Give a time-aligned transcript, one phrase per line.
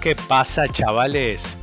[0.00, 1.58] ¿Qué pasa, chavales?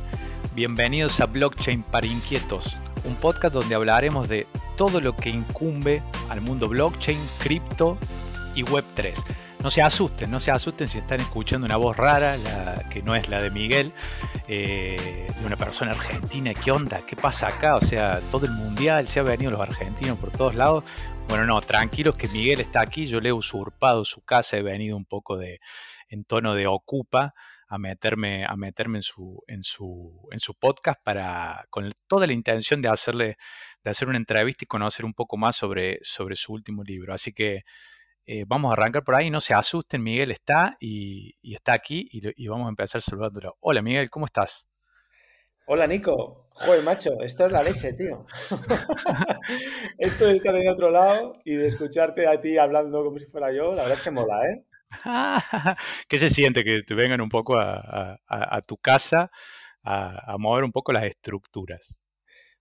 [0.54, 4.46] Bienvenidos a Blockchain para Inquietos, un podcast donde hablaremos de
[4.76, 7.98] todo lo que incumbe al mundo blockchain, cripto
[8.54, 9.24] y Web3.
[9.60, 12.36] No se asusten, no se asusten si están escuchando una voz rara,
[12.88, 13.92] que no es la de Miguel,
[14.46, 16.54] eh, de una persona argentina.
[16.54, 17.00] ¿Qué onda?
[17.00, 17.74] ¿Qué pasa acá?
[17.74, 20.84] O sea, todo el mundial, se ha venido los argentinos por todos lados.
[21.28, 24.96] Bueno, no, tranquilos que Miguel está aquí, yo le he usurpado su casa, he venido
[24.96, 25.58] un poco de,
[26.08, 27.34] en tono de ocupa
[27.68, 32.32] a meterme, a meterme en, su, en, su, en su podcast para, con toda la
[32.32, 33.36] intención de hacerle,
[33.84, 37.12] de hacer una entrevista y conocer un poco más sobre, sobre su último libro.
[37.12, 37.64] Así que
[38.24, 42.48] eh, vamos a arrancar por ahí, no se asusten, Miguel está y, está aquí y,
[42.48, 43.56] vamos a empezar saludándolo.
[43.60, 44.68] Hola Miguel, ¿cómo estás?
[45.66, 48.26] Hola Nico, joder macho, esto es la leche, tío.
[49.98, 53.52] esto de estar en otro lado y de escucharte a ti hablando como si fuera
[53.52, 54.64] yo, la verdad es que mola, ¿eh?
[56.08, 58.18] ¿Qué se siente que te vengan un poco a,
[58.66, 59.30] tu casa
[59.82, 62.00] a, mover un poco las estructuras?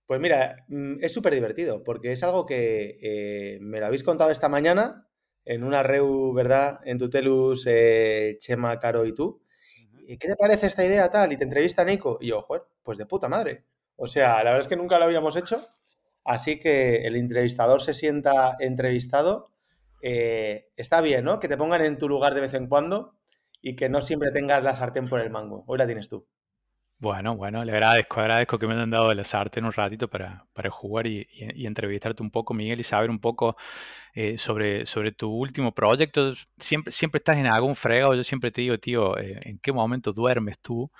[0.06, 4.32] Pues mira, mm, es súper divertido porque es algo que eh, me lo habéis contado
[4.32, 5.08] esta mañana
[5.44, 6.80] en una reu, ¿verdad?
[6.86, 9.42] En Tutelus, eh, Chema, Caro y tú.
[10.08, 11.34] ¿Y qué te parece esta idea tal?
[11.34, 12.18] Y te entrevista Nico.
[12.22, 13.66] Y yo, joder, pues de puta madre.
[13.96, 15.58] O sea, la verdad es que nunca lo habíamos hecho.
[16.24, 19.52] Así que el entrevistador se sienta entrevistado
[20.02, 21.40] eh, está bien, ¿no?
[21.40, 23.16] Que te pongan en tu lugar de vez en cuando
[23.62, 25.64] y que no siempre tengas la sartén por el mango.
[25.68, 26.28] Hoy la tienes tú.
[27.00, 30.72] Bueno, bueno, le agradezco, agradezco que me hayan dado la sartén un ratito para, para
[30.72, 31.28] jugar y,
[31.64, 33.56] entrevistarte un poco, Miguel, y saber un poco
[34.16, 36.34] eh, sobre, sobre tu último proyecto.
[36.58, 40.12] Siempre, siempre estás en algún fregado, yo siempre te digo, tío, eh, ¿en qué momento
[40.12, 40.92] duermes tú?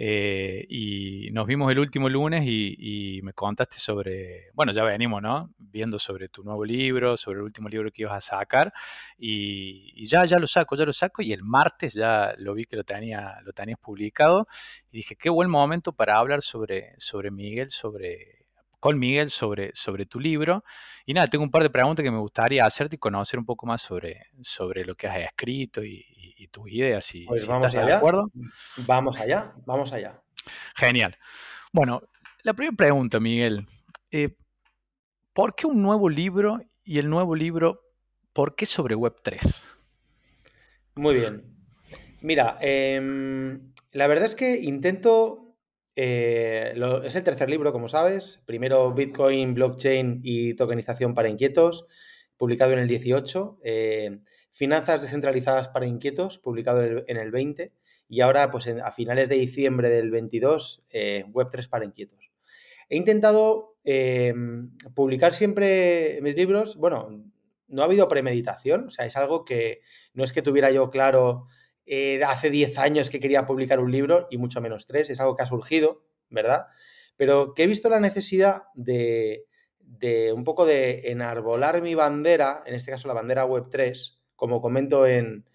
[0.00, 5.52] Eh, y nos vimos el último lunes y, me contaste sobre, bueno, ya venimos, ¿no?
[5.58, 8.72] Viendo sobre tu nuevo libro, sobre el último libro que ibas a sacar
[9.18, 12.76] y, ya, ya lo saco, ya lo saco y el martes ya lo vi que
[12.76, 14.46] lo, tenía, lo tenías publicado
[14.92, 18.37] y dije, qué buen momento para hablar sobre, sobre Miguel, sobre
[18.80, 20.64] con Miguel sobre, sobre tu libro.
[21.04, 23.66] Y nada, tengo un par de preguntas que me gustaría hacerte y conocer un poco
[23.66, 26.04] más sobre, sobre lo que has escrito y,
[26.50, 27.04] tus ideas.
[27.04, 27.92] Si, pues vamos estás allá.
[27.92, 28.30] de acuerdo.
[28.86, 30.22] Vamos allá, vamos allá.
[30.76, 31.18] Genial.
[31.72, 32.00] Bueno,
[32.42, 33.66] la primera pregunta, Miguel.
[34.10, 34.34] Eh,
[35.34, 37.82] ¿Por qué un nuevo libro y el nuevo libro,
[38.32, 39.62] por qué sobre Web3?
[40.94, 41.54] Muy bien.
[42.22, 45.47] Mira, em, la verdad es que intento
[46.00, 48.40] eh, es el tercer libro, como sabes.
[48.46, 51.88] Primero Bitcoin, blockchain y tokenización para inquietos,
[52.36, 53.58] publicado en el 18.
[53.64, 54.20] Eh,
[54.52, 57.72] Finanzas descentralizadas para inquietos, publicado en el, 20.
[58.08, 62.30] Y ahora, pues a finales de diciembre del 22, eh, Web3 para inquietos.
[62.88, 63.74] He intentado
[64.94, 66.76] publicar siempre mis libros.
[66.76, 67.24] Bueno,
[67.66, 69.80] no ha habido premeditación, o sea, es algo que
[70.14, 71.48] no es que tuviera yo claro
[71.90, 75.34] eh, hace 10 años que quería publicar un libro y mucho menos tres, es algo
[75.34, 76.66] que ha surgido, ¿verdad?
[77.16, 79.46] Pero que he visto la necesidad de,
[80.34, 85.06] un poco de enarbolar mi bandera, en este caso la bandera web 3, como comento
[85.06, 85.46] en,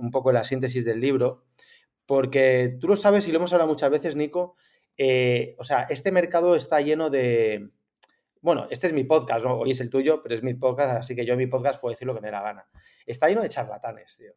[0.00, 1.44] un poco en la síntesis del libro,
[2.06, 4.56] porque tú lo sabes y lo hemos hablado muchas veces, Nico,
[4.98, 7.68] eh, o sea, este mercado está lleno de...
[8.40, 11.24] Bueno, este es mi podcast, hoy es el tuyo, pero es mi podcast, así que
[11.24, 12.68] yo en mi podcast puedo decir lo que me dé la gana.
[13.06, 14.32] Está lleno de charlatanes, tío.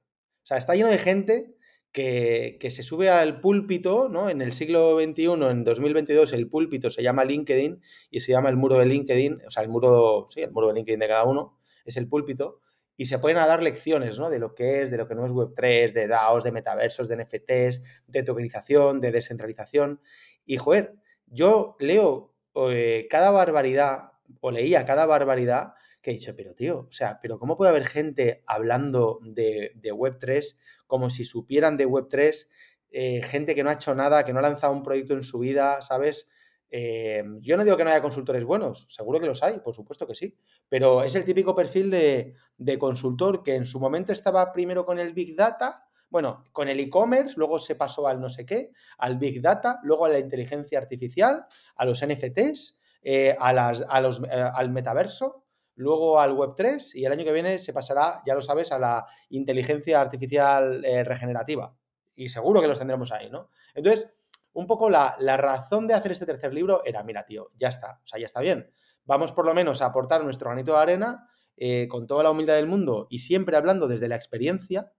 [0.45, 1.55] O sea, está lleno de gente
[1.91, 4.29] que, se sube al púlpito, ¿no?
[4.29, 8.55] En el siglo XXI, en 2022, el púlpito se llama LinkedIn y se llama el
[8.55, 11.57] muro de LinkedIn, o sea, el muro, sí, el muro de LinkedIn de cada uno,
[11.83, 12.59] es el púlpito,
[12.95, 14.29] y se pueden a dar lecciones, ¿no?
[14.29, 17.17] De lo que es, de lo que no es Web3, de DAOs, de metaversos, de
[17.17, 19.99] NFTs, de tokenización, de descentralización.
[20.45, 20.93] Y, joder,
[21.25, 22.35] yo leo
[22.69, 24.11] eh, cada barbaridad,
[24.41, 25.73] o leía cada barbaridad,
[26.05, 30.55] que he dicho, pero tío, o sea, pero ¿cómo puede haber gente hablando de, Web3
[30.85, 32.47] como si supieran de Web3,
[32.91, 35.39] eh, gente que no ha hecho nada, que no ha lanzado un proyecto en su
[35.39, 36.29] vida, ¿sabes?
[36.69, 40.05] Eh, yo no digo que no haya consultores buenos, seguro que los hay, por supuesto
[40.05, 40.37] que sí,
[40.69, 44.99] pero es el típico perfil de, de consultor que en su momento estaba primero con
[44.99, 45.73] el Big Data,
[46.11, 48.69] bueno, con el e-commerce, luego se pasó al no sé qué,
[48.99, 54.01] al Big Data, luego a la inteligencia artificial, a los NFTs, eh, a las, a
[54.01, 55.44] los, al metaverso,
[55.75, 59.05] luego al Web3 y el año que viene se pasará, ya lo sabes, a la
[59.29, 61.75] inteligencia artificial eh, regenerativa.
[62.15, 63.49] Y seguro que los tendremos ahí, ¿no?
[63.73, 64.09] Entonces,
[64.53, 68.07] un poco la, razón de hacer este tercer libro era, mira, tío, ya está, o
[68.07, 68.71] sea, ya está bien.
[69.03, 72.55] Vamos por lo menos a aportar nuestro granito de arena eh, con toda la humildad
[72.55, 74.93] del mundo y siempre hablando desde la experiencia,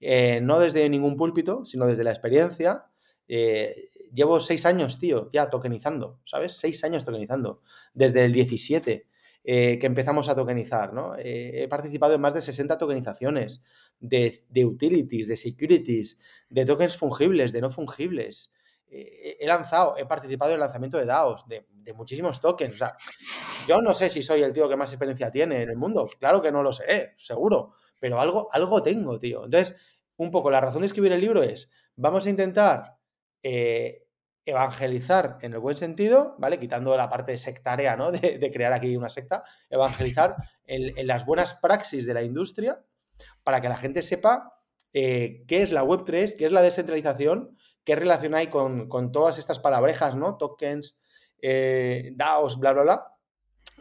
[0.00, 2.90] eh, no desde ningún púlpito, sino desde la experiencia.
[3.26, 6.52] llevo seis años, tío, ya tokenizando, ¿sabes?
[6.52, 7.62] Seis años tokenizando,
[7.94, 9.08] desde el 17.
[9.50, 11.14] Que empezamos a tokenizar, ¿no?
[11.16, 13.62] he participado en más de 60 tokenizaciones
[13.98, 18.52] de, de, utilities, de securities, de tokens fungibles, de no fungibles.
[18.90, 22.74] he lanzado, he participado en el lanzamiento de DAOs, de, de, muchísimos tokens.
[22.74, 22.96] O sea,
[23.66, 26.06] yo no sé si soy el tío que más experiencia tiene en el mundo.
[26.18, 27.72] Claro que no lo sé, seguro.
[27.98, 29.46] Pero algo, algo tengo, tío.
[29.46, 29.76] Entonces,
[30.18, 32.98] un poco la razón de escribir el libro es, vamos a intentar
[33.42, 34.07] eh,
[34.48, 36.58] evangelizar en el buen sentido, ¿vale?
[36.58, 38.10] Quitando la parte sectaria, ¿no?
[38.12, 42.82] De, crear aquí una secta, evangelizar en, las buenas praxis de la industria
[43.42, 44.54] para que la gente sepa
[44.94, 49.60] eh, qué es la Web3, qué es la descentralización, qué relación hay con, todas estas
[49.60, 50.38] palabrejas, ¿no?
[50.38, 50.98] Tokens,
[51.42, 53.14] eh, DAOs, bla, bla, bla.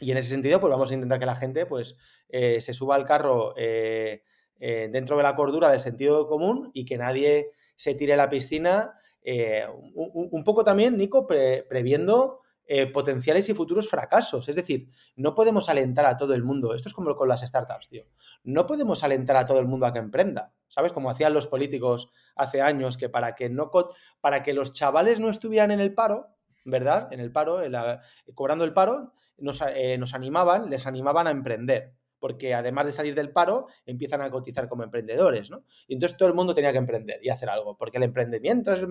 [0.01, 1.95] Y en ese sentido, pues vamos a intentar que la gente, pues,
[2.29, 7.95] se suba al carro dentro de la cordura del sentido común y que nadie se
[7.95, 8.93] tire a la piscina
[9.29, 14.47] eh, un, poco también, Nico, previendo eh, potenciales y futuros fracasos.
[14.47, 14.87] Es decir,
[15.17, 16.73] no podemos alentar a todo el mundo.
[16.73, 18.05] Esto es como con las startups, tío.
[18.45, 20.53] No podemos alentar a todo el mundo a que emprenda.
[20.69, 20.93] ¿Sabes?
[20.93, 23.69] Como hacían los políticos hace años, que para que, no,
[24.21, 26.29] para que los chavales no estuvieran en el paro,
[26.63, 27.11] ¿verdad?
[27.11, 27.59] En el paro,
[28.33, 33.15] cobrando el paro, nos, eh, nos animaban, les animaban a emprender porque además de salir
[33.15, 35.63] del paro, empiezan a cotizar como emprendedores, ¿no?
[35.87, 38.81] Y entonces todo el mundo tenía que emprender y hacer algo, porque el emprendimiento es...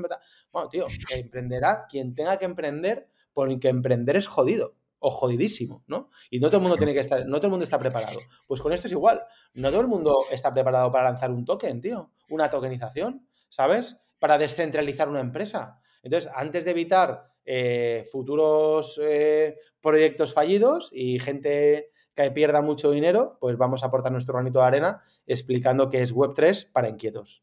[0.52, 6.10] Bueno, tío, emprenderá quien tenga que emprender, porque emprender es jodido o jodidísimo, ¿no?
[6.30, 8.18] Y no todo el mundo tiene que estar, no todo el mundo está preparado.
[8.46, 9.22] Pues con esto es igual,
[9.54, 13.96] no todo el mundo está preparado para lanzar un token, tío, una tokenización, ¿sabes?
[14.18, 15.80] Para descentralizar una empresa.
[16.02, 23.36] Entonces, antes de evitar eh, futuros eh, proyectos fallidos y gente que pierda mucho dinero,
[23.40, 27.42] pues vamos a aportar nuestro granito de arena explicando qué es Web3 para inquietos.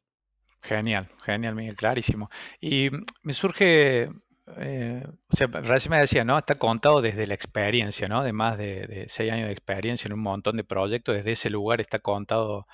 [0.62, 2.30] Genial, genial, Miguel, clarísimo.
[2.60, 2.90] Y
[3.22, 4.10] me surge,
[4.58, 6.38] eh, o sea, recién me decía, ¿no?
[6.38, 8.24] Está contado desde la experiencia, ¿no?
[8.24, 11.82] De más de, seis años de experiencia en un montón de proyectos, desde ese lugar
[11.82, 12.66] está contado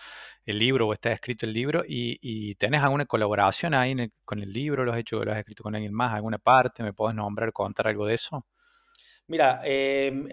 [0.45, 4.86] el libro o está escrito el libro y, tenés alguna colaboración ahí con el libro,
[4.86, 7.88] lo has hecho, lo has escrito con alguien más, alguna parte, ¿me puedes nombrar, contar
[7.88, 8.45] algo de eso?
[9.28, 10.28] Mira, em,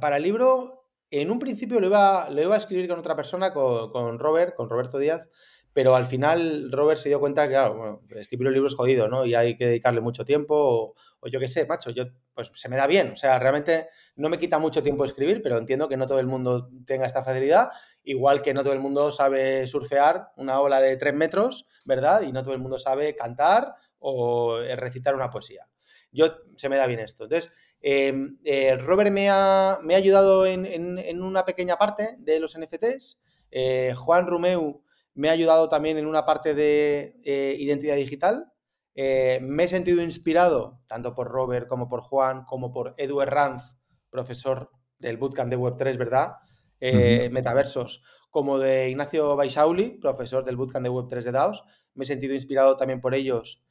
[0.00, 3.52] para el libro en un principio lo iba, lo iba a escribir con otra persona,
[3.52, 5.28] con, Robert, con Roberto Díaz,
[5.72, 9.26] pero al final Robert se dio cuenta que, escribir un libro es jodido, ¿no?
[9.26, 12.04] Y hay que dedicarle mucho tiempo, o, yo qué sé, macho, yo,
[12.34, 13.12] pues se me da bien.
[13.12, 16.26] O sea, realmente no me quita mucho tiempo escribir, pero entiendo que no todo el
[16.26, 17.68] mundo tenga esta facilidad,
[18.04, 22.22] igual que no todo el mundo sabe surfear una ola de tres metros, ¿verdad?
[22.22, 25.68] Y no todo el mundo sabe cantar o recitar una poesía.
[26.10, 27.24] Yo, se me da bien esto.
[27.24, 33.20] Entonces, Em, eh, Robert me ha, ayudado en, una pequeña parte de los NFTs.
[33.50, 34.82] Eh, Juan Rumeu
[35.14, 38.52] me ha ayudado también en una parte de eh, identidad digital.
[38.94, 43.76] me he sentido inspirado tanto por Robert como por Juan, como por Edu Ranz,
[44.10, 46.32] profesor del Bootcamp de Web3, ¿verdad?
[46.80, 51.64] Metaversos, como de Ignacio Baisauli, profesor del Bootcamp de Web3 de DAOs.
[51.94, 53.62] Me he sentido inspirado también por ellos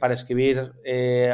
[0.00, 0.72] para escribir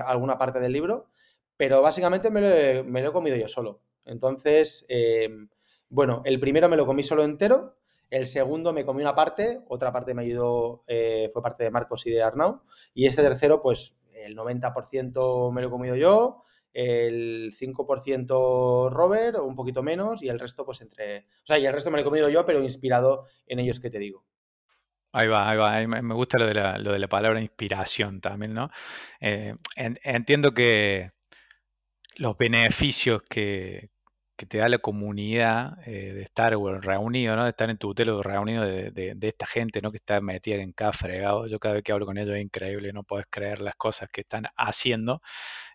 [0.05, 1.09] alguna parte del libro
[1.57, 3.81] pero básicamente me lo he, comido yo solo.
[4.05, 5.49] Entonces, em,
[5.89, 7.77] bueno, el primero me lo comí solo entero,
[8.11, 12.07] el segundo me comí una parte, otra parte me ayudó, eh, fue parte de Marcos
[12.07, 12.63] y de Arnau,
[12.93, 19.55] y este tercero, pues el 90% me lo he comido yo, el 5% Robert, un
[19.55, 21.21] poquito menos, y el resto, pues entre.
[21.21, 23.91] O sea, y el resto me lo he comido yo, pero inspirado en ellos que
[23.91, 24.25] te digo.
[25.13, 25.57] Ahí va, ahí
[25.87, 26.03] va.
[26.03, 28.71] Me gusta lo de la, lo de la palabra inspiración también, ¿no?
[29.21, 31.13] Eh, entiendo que
[32.17, 33.91] los beneficios que,
[34.37, 37.45] te da la comunidad eh, de estar reunido, ¿no?
[37.45, 39.91] De estar en tu hotel reunido de, esta gente, ¿no?
[39.91, 41.47] Que está metida en cada fregado.
[41.47, 44.21] Yo cada vez que hablo con ellos es increíble, no puedes creer las cosas que
[44.23, 45.23] están haciendo.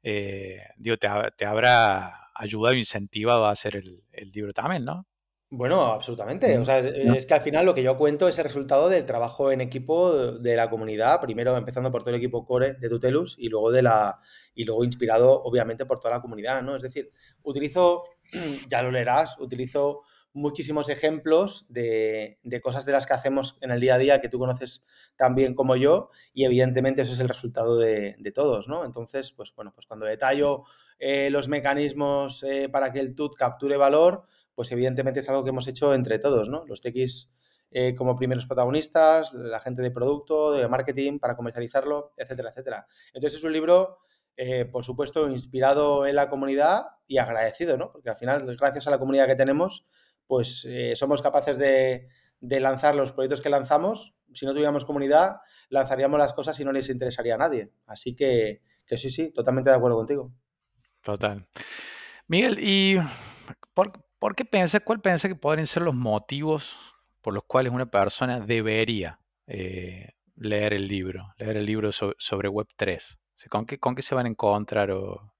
[0.03, 5.07] Eh, digo, te, te, habrá ayudado incentivado a hacer el, el libro también, ¿no?
[5.51, 6.55] Bueno, absolutamente.
[6.59, 9.51] O sea, es, que al final lo que yo cuento es el resultado del trabajo
[9.51, 13.49] en equipo de la comunidad, primero empezando por todo el equipo core de Tutelus y
[13.49, 14.19] luego de la
[14.53, 16.75] y luego inspirado obviamente por toda la comunidad, ¿no?
[16.75, 18.03] Es decir, utilizo,
[18.69, 20.03] ya lo leerás, utilizo
[20.33, 24.37] muchísimos ejemplos de, cosas de las que hacemos en el día a día que tú
[24.37, 28.85] conoces tan bien como yo y evidentemente eso es el resultado de, todos, ¿no?
[28.85, 30.63] Entonces, pues bueno, pues cuando detallo
[30.99, 34.27] eh, los mecanismos eh, para que el TUT capture valor,
[34.59, 36.65] pues evidentemente es algo que hemos hecho entre todos, ¿no?
[36.65, 37.31] Los TX
[37.71, 42.85] eh, como primeros protagonistas, la gente de producto, de marketing para comercializarlo, etcétera, etcétera.
[43.13, 43.99] Entonces es un libro,
[44.35, 47.89] eh, por supuesto, inspirado en la comunidad y agradecido, ¿no?
[47.93, 49.87] Porque al final, gracias a la comunidad que tenemos,
[50.27, 52.09] pues eh, somos capaces de,
[52.41, 54.13] lanzar los proyectos que lanzamos.
[54.33, 55.37] Si no tuviéramos comunidad,
[55.69, 57.71] lanzaríamos las cosas y no les interesaría a nadie.
[57.85, 60.33] Así que, que sí, sí, totalmente de acuerdo contigo.
[61.01, 61.47] Total.
[62.27, 62.97] Miguel, y
[63.73, 66.77] por, ¿Por qué piensa, cuál piensa que podrían ser los motivos
[67.21, 73.17] por los cuales una persona debería eh, leer el libro, leer el libro sobre Web3?
[73.49, 74.91] ¿con, qué, ¿Con qué se van a encontrar?
[74.91, 75.33] O...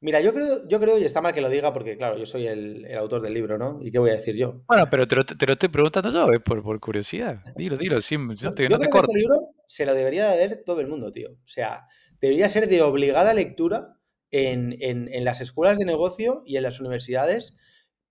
[0.00, 2.46] Mira, yo creo, yo creo, y está mal que lo diga porque, claro, yo soy
[2.46, 3.80] el, autor del libro, ¿no?
[3.82, 4.62] ¿Y qué voy a decir yo?
[4.66, 5.16] Bueno, pero te
[5.46, 6.40] lo, estoy preguntando yo, ¿eh?
[6.40, 7.42] por, por, curiosidad.
[7.54, 10.80] Dilo, dilo, sí, no te, yo creo que este libro se lo debería leer todo
[10.80, 11.32] el mundo, tío.
[11.32, 11.86] O sea,
[12.18, 13.98] debería ser de obligada lectura
[14.30, 17.58] en, en las escuelas de negocio y en las universidades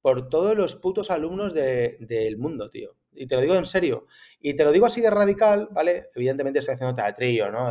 [0.01, 2.95] por todos los putos alumnos del mundo, tío.
[3.13, 4.05] Y te lo digo en serio.
[4.39, 6.09] Y te lo digo así de radical, ¿vale?
[6.15, 7.69] Evidentemente estoy haciendo teatrillo, ¿no?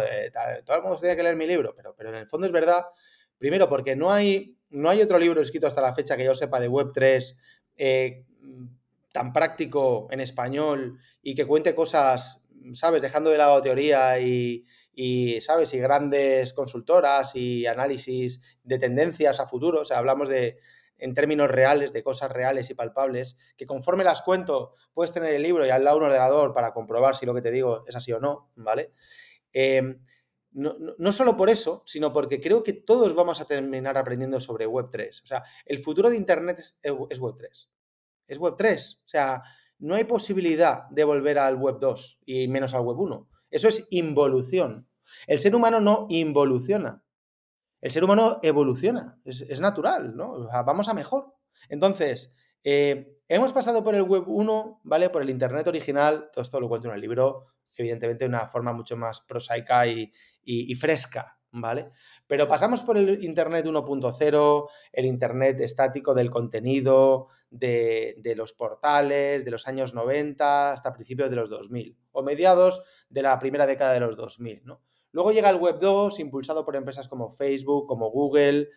[0.64, 2.85] todo el mundo tiene que leer mi libro, pero, pero en el fondo es verdad.
[3.38, 6.61] Primero, porque no hay, no hay otro libro escrito hasta la fecha que yo sepa
[6.61, 7.37] de Web3
[7.76, 8.25] eh,
[9.12, 12.42] tan práctico en español y que cuente cosas,
[12.75, 13.00] ¿sabes?
[13.00, 15.73] Dejando de lado teoría y, y, ¿sabes?
[15.73, 19.80] Y grandes consultoras y análisis de tendencias a futuro.
[19.80, 20.58] O sea, hablamos de,
[20.99, 25.43] en términos reales, de cosas reales y palpables, que conforme las cuento, puedes tener el
[25.43, 28.12] libro y al lado un ordenador para comprobar si lo que te digo es así
[28.12, 28.93] o no, ¿vale?
[29.52, 30.00] Em,
[30.52, 35.23] no, solo por eso, sino porque creo que todos vamos a terminar aprendiendo sobre Web3.
[35.23, 37.69] O sea, el futuro de Internet es, es Web3.
[38.26, 38.97] Es Web3.
[38.97, 39.43] O sea,
[39.78, 43.26] no hay posibilidad de volver al Web2 y menos al Web1.
[43.50, 44.88] Eso es involución.
[45.26, 47.02] El ser humano no involuciona
[47.80, 50.49] el ser humano evoluciona, es, natural, ¿no?
[50.64, 51.35] vamos a mejor.
[51.68, 55.11] Entonces, eh, hemos pasado por el Web 1, ¿vale?
[55.11, 58.73] Por el Internet original, todo esto lo cuento en el libro, evidentemente de una forma
[58.73, 60.12] mucho más prosaica y,
[60.75, 61.90] fresca, ¿vale?
[62.26, 69.50] Pero pasamos por el Internet 1.0, el Internet estático del contenido, de, los portales, de
[69.50, 74.00] los años 90 hasta principios de los 2000, o mediados de la primera década de
[74.00, 74.82] los 2000, ¿no?
[75.18, 78.68] Luego llega el Web 2, impulsado por empresas como Facebook, como Google,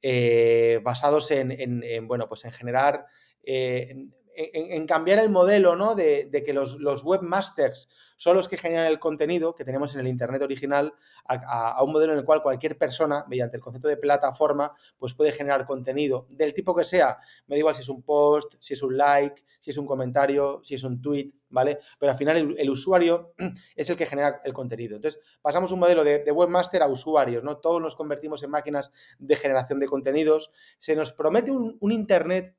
[0.00, 3.04] eh, basados en, bueno, pues en generar,
[3.42, 3.94] eh,
[4.34, 5.94] en, cambiar el modelo, ¿no?
[5.94, 10.06] De, que los, los, webmasters son los que generan el contenido que tenemos en el
[10.06, 10.94] Internet original
[11.26, 15.32] a, un modelo en el cual cualquier persona, mediante el concepto de plataforma, pues puede
[15.32, 17.18] generar contenido del tipo que sea.
[17.46, 20.60] Me da igual si es un post, si es un like, si es un comentario,
[20.62, 21.78] si es un tweet, ¿vale?
[21.98, 23.34] Pero al final el, usuario
[23.76, 24.96] es el que genera el contenido.
[24.96, 27.58] Entonces, pasamos un modelo de, webmaster a usuarios, ¿no?
[27.58, 30.50] Todos nos convertimos en máquinas de generación de contenidos.
[30.78, 32.56] Se nos promete un, un Internet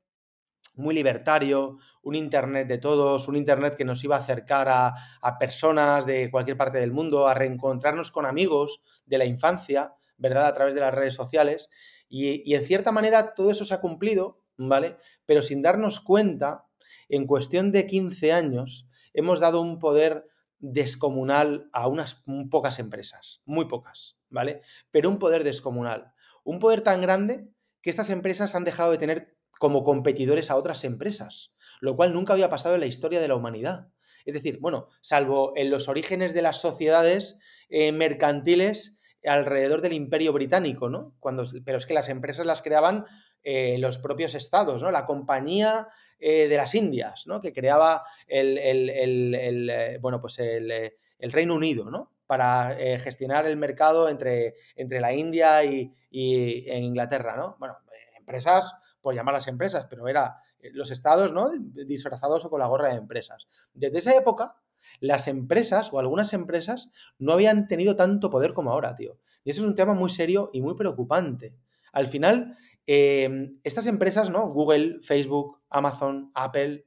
[0.74, 6.06] muy libertario, un Internet de todos, un Internet que nos iba a acercar a, personas
[6.06, 10.46] de cualquier parte del mundo, a reencontrarnos con amigos de la infancia, ¿verdad?
[10.46, 11.68] A través de las redes sociales.
[12.08, 14.96] Y, y en cierta manera todo eso se ha cumplido, ¿vale?
[15.26, 16.66] Pero sin darnos cuenta,
[17.08, 20.26] en cuestión de 15 años, hemos dado un poder
[20.58, 24.62] descomunal a unas pocas empresas, muy pocas, ¿vale?
[24.90, 26.12] Pero un poder descomunal.
[26.42, 27.48] Un poder tan grande
[27.82, 32.34] que estas empresas han dejado de tener como competidores a otras empresas, lo cual nunca
[32.34, 33.88] había pasado en la historia de la humanidad.
[34.26, 37.38] Es decir, bueno, salvo en los orígenes de las sociedades
[37.70, 41.16] eh, mercantiles alrededor del imperio británico, ¿no?
[41.18, 43.06] Cuando, pero es que las empresas las creaban
[43.42, 44.90] eh, los propios estados, ¿no?
[44.90, 47.40] La compañía eh, de las Indias, ¿no?
[47.40, 52.12] Que creaba el, bueno, pues el, Reino Unido, ¿no?
[52.26, 57.56] Para gestionar el mercado entre, entre la India y, y Inglaterra, ¿no?
[57.58, 57.78] Bueno,
[58.18, 61.50] empresas por llamar las empresas, pero era eh, los estados, ¿no?
[61.86, 63.46] Disfrazados o con la gorra de empresas.
[63.74, 64.56] Desde esa época,
[64.98, 69.18] las empresas o algunas empresas no habían tenido tanto poder como ahora, tío.
[69.44, 71.54] Y eso es un tema muy serio y muy preocupante.
[71.92, 72.56] Al final,
[72.86, 74.48] em, estas empresas, ¿no?
[74.48, 76.86] Google, Facebook, Amazon, Apple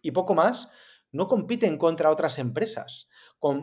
[0.00, 0.68] y poco más,
[1.12, 3.06] no compiten contra otras empresas.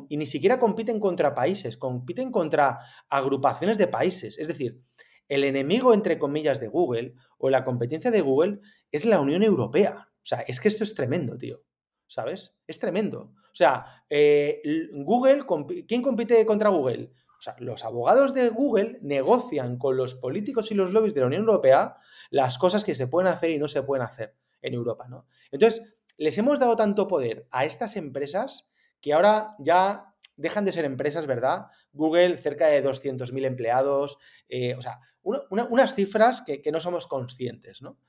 [0.10, 4.40] y ni siquiera compiten contra países, compiten contra agrupaciones de países.
[4.40, 4.82] Es decir,
[5.28, 8.60] el enemigo, entre comillas, de Google o la competencia de Google
[8.92, 10.10] es la Unión Europea.
[10.10, 11.64] O sea, es que esto es tremendo, tío.
[12.08, 12.58] ¿Sabes?
[12.68, 13.34] Es tremendo.
[13.36, 14.62] O sea, eh,
[14.94, 15.44] Google,
[15.88, 17.12] ¿quién compite contra Google?
[17.38, 21.28] O sea, los abogados de Google negocian con los políticos y los lobbies de la
[21.28, 21.98] Unión Europea
[22.30, 25.28] las cosas que se pueden hacer y no se pueden hacer en Europa, ¿no?
[25.52, 30.86] Entonces, les hemos dado tanto poder a estas empresas que ahora ya dejan de ser
[30.86, 31.66] empresas, ¿verdad?
[31.92, 34.18] Google, cerca de 200.000 empleados,
[34.48, 38.00] eh, o sea, unas cifras que, no somos conscientes, ¿no?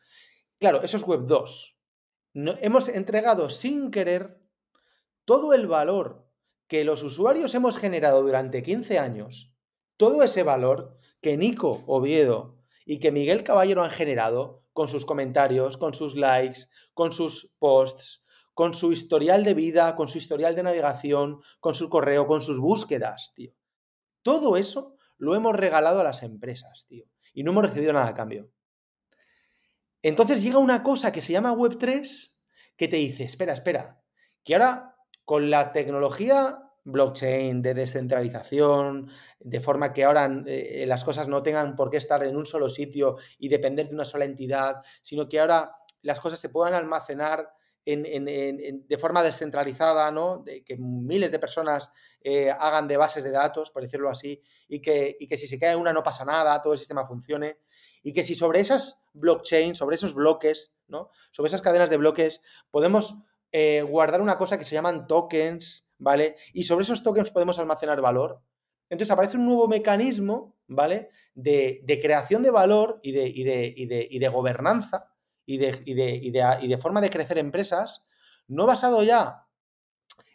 [0.61, 1.77] Claro, eso es Web 2.
[2.35, 4.41] hemos entregado sin querer
[5.25, 6.31] todo el valor
[6.69, 9.53] que los usuarios hemos generado durante 15 años,
[9.97, 15.77] todo ese valor que Nico Oviedo y que Miguel Caballero han generado con sus comentarios,
[15.77, 18.25] con sus likes, con sus posts,
[18.59, 22.59] con su historial de vida, con su historial de navegación, con su correo, con sus
[22.59, 23.53] búsquedas, tío.
[24.23, 27.07] Todo eso lo hemos regalado a las empresas, tío.
[27.33, 28.51] Y no hemos recibido nada a cambio.
[30.03, 32.37] Entonces llega una cosa que se llama Web3
[32.77, 34.03] que te dice, espera, espera,
[34.43, 41.29] que ahora con la tecnología blockchain, de descentralización, de forma que ahora eh, las cosas
[41.29, 44.83] no tengan por qué estar en un solo sitio y depender de una sola entidad,
[45.01, 47.51] sino que ahora las cosas se puedan almacenar
[47.97, 50.39] de forma descentralizada, ¿no?
[50.39, 51.91] De que miles de personas
[52.21, 55.59] eh, hagan de bases de datos, por decirlo así, y que, y que si se
[55.59, 57.59] cae una no pasa nada, todo el sistema funcione,
[58.03, 61.11] y que si sobre esas blockchain, sobre esos bloques, ¿no?
[61.31, 63.17] Sobre esas cadenas de bloques, podemos
[63.53, 66.37] eh, guardar una cosa que se llaman tokens, ¿vale?
[66.53, 68.43] Y sobre esos tokens podemos almacenar valor.
[68.91, 71.11] Entonces aparece un nuevo mecanismo, ¿vale?
[71.35, 73.33] De, creación de valor y de,
[73.89, 75.11] de, de gobernanza
[75.49, 78.07] y, y de, forma de crecer empresas,
[78.49, 79.47] no basado ya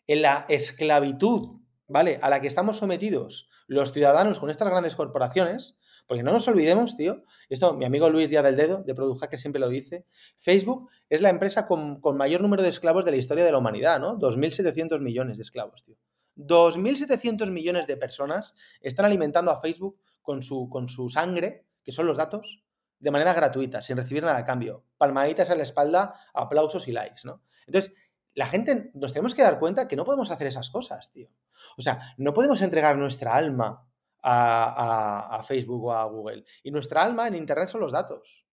[0.08, 2.18] en la esclavitud, ¿vale?
[2.24, 5.78] A la que estamos sometidos los ciudadanos con estas grandes corporaciones,
[6.08, 9.40] porque no nos olvidemos, tío, esto mi amigo Luis Díaz del Dedo, de Product Hacker,
[9.40, 10.06] siempre lo dice,
[10.40, 14.00] Facebook es la empresa con, mayor número de esclavos de la historia de la humanidad,
[14.00, 14.18] ¿no?
[14.18, 15.96] 2.700 millones de esclavos, tío.
[16.38, 22.08] 2.700 millones de personas están alimentando a Facebook con su, con su sangre, que son
[22.08, 22.64] los datos,
[23.04, 24.86] de manera gratuita, sin recibir nada a cambio.
[24.98, 27.44] Palmaditas en la espalda, aplausos y likes, ¿no?
[27.68, 27.94] Entonces,
[28.34, 31.28] la gente nos tenemos que dar cuenta que no podemos hacer esas cosas, tío.
[31.78, 33.86] O sea, no podemos entregar nuestra alma
[34.22, 36.46] a, Facebook o a Google.
[36.64, 38.48] Y nuestra alma en Internet son los datos.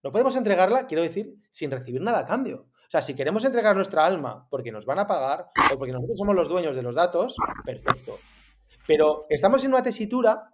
[0.00, 2.68] No podemos entregarla, quiero decir, sin recibir nada a cambio.
[2.76, 6.18] O sea, si queremos entregar nuestra alma porque nos van a pagar o porque nosotros
[6.18, 8.18] somos los dueños de los datos, perfecto.
[8.86, 10.52] Pero estamos en una tesitura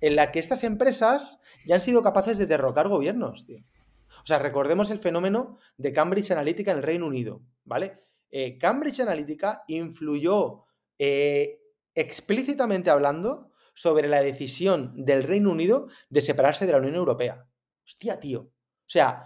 [0.00, 3.58] en la que estas empresas ya han sido capaces de derrocar gobiernos, tío.
[4.22, 8.04] O sea, recordemos el fenómeno de Cambridge Analytica en el Reino Unido, ¿vale?
[8.30, 10.64] Eh, Cambridge Analytica influyó
[10.98, 11.60] eh,
[11.94, 17.48] explícitamente hablando sobre la decisión del Reino Unido de separarse de la Unión Europea.
[17.84, 18.40] Hostia, tío.
[18.40, 19.24] O sea,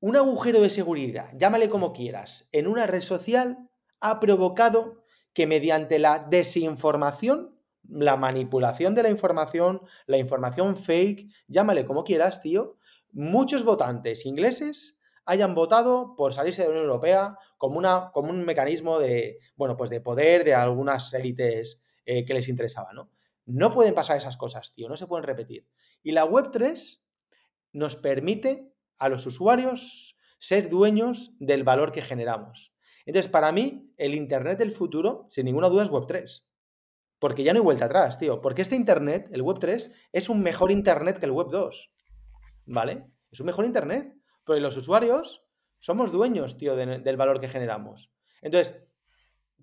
[0.00, 5.98] un agujero de seguridad, llámale como quieras, en una red social ha provocado que mediante
[5.98, 7.55] la desinformación,
[7.88, 12.78] la manipulación de la información, la información fake, llámale como quieras, tío,
[13.12, 18.44] muchos votantes ingleses hayan votado por salirse de la Unión Europea como, una, como un
[18.44, 23.10] mecanismo de, bueno, pues de poder de algunas élites eh, que les interesaba, ¿no?
[23.44, 25.66] No pueden pasar esas cosas, tío, no se pueden repetir.
[26.02, 27.00] Y la Web3
[27.72, 32.72] nos permite a los usuarios ser dueños del valor que generamos.
[33.04, 36.44] Entonces, para mí, el Internet del futuro, sin ninguna duda, es Web3.
[37.18, 38.40] Porque ya no hay vuelta atrás, tío.
[38.40, 41.90] Porque este Internet, el Web3, es un mejor Internet que el Web2.
[42.66, 43.06] ¿Vale?
[43.30, 44.14] Es un mejor Internet.
[44.44, 45.46] Porque los usuarios
[45.78, 48.12] somos dueños, tío, del valor que generamos.
[48.42, 48.86] Entonces,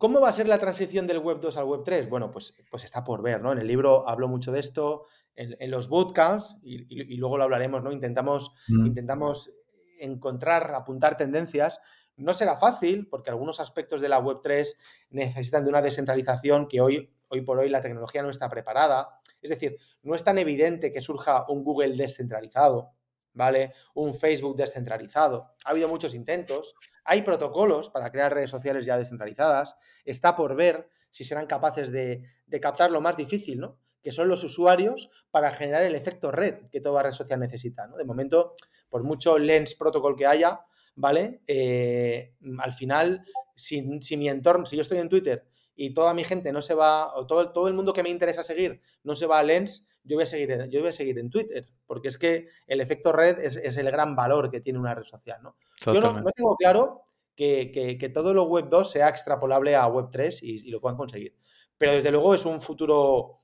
[0.03, 2.09] ¿Cómo va a ser la transición del Web 2 al Web 3?
[2.09, 3.53] Bueno, pues, pues está por ver, ¿no?
[3.53, 7.89] En el libro hablo mucho de esto, en, los bootcamps, y, luego lo hablaremos, ¿no?
[7.89, 8.85] Intentamos, mm.
[8.85, 9.55] intentamos
[10.01, 11.79] encontrar, apuntar tendencias.
[12.17, 14.77] No será fácil, porque algunos aspectos de la Web 3
[15.11, 19.19] necesitan de una descentralización que hoy, hoy por hoy la tecnología no está preparada.
[19.41, 22.93] Es decir, no es tan evidente que surja un Google descentralizado,
[23.33, 23.73] ¿vale?
[23.95, 25.55] Un Facebook descentralizado.
[25.65, 30.87] Ha habido muchos intentos, hay protocolos para crear redes sociales ya descentralizadas, está por ver
[31.09, 32.23] si serán capaces de,
[32.61, 33.79] captar lo más difícil, ¿no?
[34.03, 37.87] que son los usuarios para generar el efecto red que toda red social necesita.
[37.87, 38.53] De momento,
[38.89, 40.59] por mucho Lens protocol que haya,
[40.95, 41.41] ¿vale?
[41.47, 43.81] Eh, al final, si,
[44.17, 47.25] mi entorno, si yo estoy en Twitter y toda mi gente no se va, o
[47.25, 50.23] todo, todo el mundo que me interesa seguir no se va a Lens, yo voy
[50.23, 53.39] a seguir en, yo voy a seguir en Twitter, porque es que el efecto red
[53.39, 55.55] es, el gran valor que tiene una red social, ¿no?
[55.85, 57.03] Yo no, tengo claro
[57.35, 61.35] que, todo lo Web 2 sea extrapolable a Web 3 y, lo puedan conseguir.
[61.77, 63.41] Pero desde luego es un futuro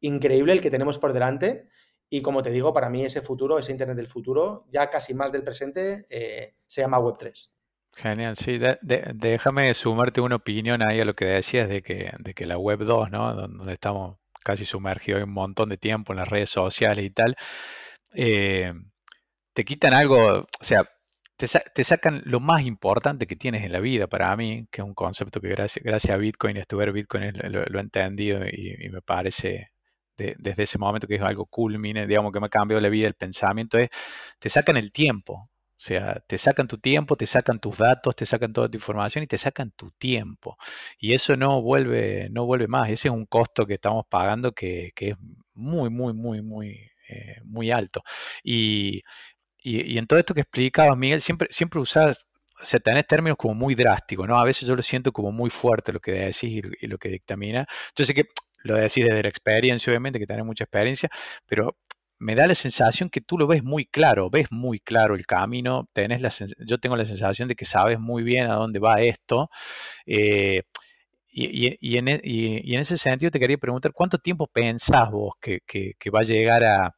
[0.00, 1.68] increíble el que tenemos por delante.
[2.08, 5.32] Y como te digo, para mí ese futuro, ese Internet del futuro, ya casi más
[5.32, 7.54] del presente, eh, se llama Web 3.
[7.94, 8.58] Genial, sí.
[8.80, 12.80] déjame sumarte una opinión ahí a lo que decías de que, de que la Web
[12.84, 13.34] 2, ¿no?
[13.34, 17.36] Donde estamos casi sumergido un montón de tiempo en las redes sociales y tal,
[18.14, 18.72] eh,
[19.54, 20.88] te quitan algo, o sea,
[21.36, 24.94] te, sacan lo más importante que tienes en la vida para mí, que es un
[24.94, 29.72] concepto que gracias, gracias a Bitcoin, estuve Bitcoin lo, he entendido y, me parece
[30.16, 33.14] desde ese momento que es algo culmine, digamos que me ha cambiado la vida, el
[33.14, 33.88] pensamiento, es,
[34.38, 35.50] te sacan el tiempo.
[35.82, 39.24] O sea, te sacan tu tiempo, te sacan tus datos, te sacan toda tu información
[39.24, 40.56] y te sacan tu tiempo.
[40.96, 42.88] Y eso no vuelve, no vuelve más.
[42.88, 45.16] Ese es un costo que estamos pagando que, es
[45.54, 48.00] muy, muy, muy, muy, eh, muy alto.
[48.44, 49.02] Y,
[49.64, 52.18] en todo esto que explicabas, Miguel, siempre, siempre usas,
[52.60, 54.38] o sea, tenés términos como muy drásticos, ¿no?
[54.38, 57.08] A veces yo lo siento como muy fuerte lo que decís y, y lo que
[57.08, 57.66] dictamina.
[57.96, 58.28] Yo sé que
[58.62, 61.10] lo decís desde la experiencia, obviamente, que tenés mucha experiencia,
[61.46, 61.76] pero
[62.22, 65.88] me da la sensación que tú lo ves muy claro, ves muy claro el camino,
[65.92, 66.30] tenés la,
[66.64, 69.50] yo tengo la sensación de que sabes muy bien a dónde va esto.
[70.06, 70.62] Eh,
[71.34, 72.08] y, en,
[72.78, 75.60] ese sentido te quería preguntar, ¿cuánto tiempo pensás vos que,
[76.14, 76.94] va a llegar a,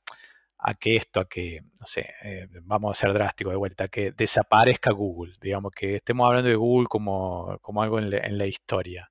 [0.78, 4.90] que esto, a que, no sé, eh, vamos a ser drásticos de vuelta, que desaparezca
[4.92, 9.08] Google, digamos, que estemos hablando de Google como, algo en la historia?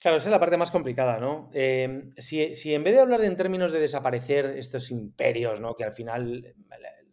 [0.00, 1.50] Claro, esa es la parte más complicada, ¿no?
[1.52, 5.74] Em, si, en vez de hablar en términos de desaparecer estos imperios, ¿no?
[5.74, 6.54] Que al final,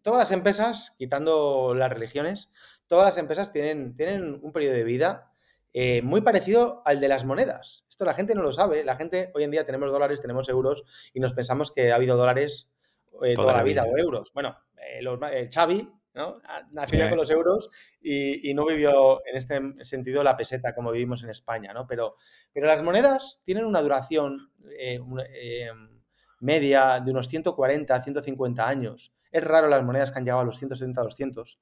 [0.03, 2.51] todas las empresas, quitando las religiones,
[2.85, 5.31] todas las empresas tienen, tienen un periodo de vida
[5.73, 7.85] eh, muy parecido al de las monedas.
[7.89, 8.85] Esto la gente no lo sabe.
[8.85, 12.15] La gente, hoy en día tenemos dólares, tenemos euros y nos pensamos que ha habido
[12.17, 12.69] dólares
[13.23, 14.31] eh, toda, la vida, o euros.
[14.33, 15.19] Bueno, eh, los,
[15.53, 16.41] Xavi, ¿no?
[16.71, 17.69] Nació con los euros
[18.01, 21.85] y, no vivió en este sentido la peseta como vivimos en España, ¿no?
[21.85, 22.15] Pero,
[22.53, 24.99] pero las monedas tienen una duración eh,
[25.33, 25.69] eh,
[26.39, 29.13] media de unos 140, 150 años.
[29.31, 31.59] Es raro las monedas que han llegado a los 170, 200.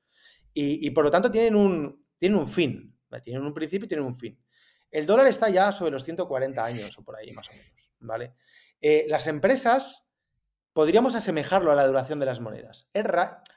[0.56, 2.96] Y, por lo tanto tienen un, tienen un fin.
[3.24, 4.40] Tienen un principio y tienen un fin.
[4.92, 8.34] El dólar está ya sobre los 140 años o por ahí más o menos, ¿vale?
[8.82, 10.12] Eh, las empresas
[10.74, 12.88] podríamos asemejarlo a la duración de las monedas.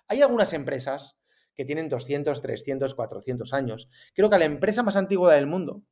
[0.08, 1.18] Hay algunas empresas
[1.54, 3.88] que tienen 200, 300, 400 años.
[4.14, 5.82] Creo que la empresa más antigua del mundo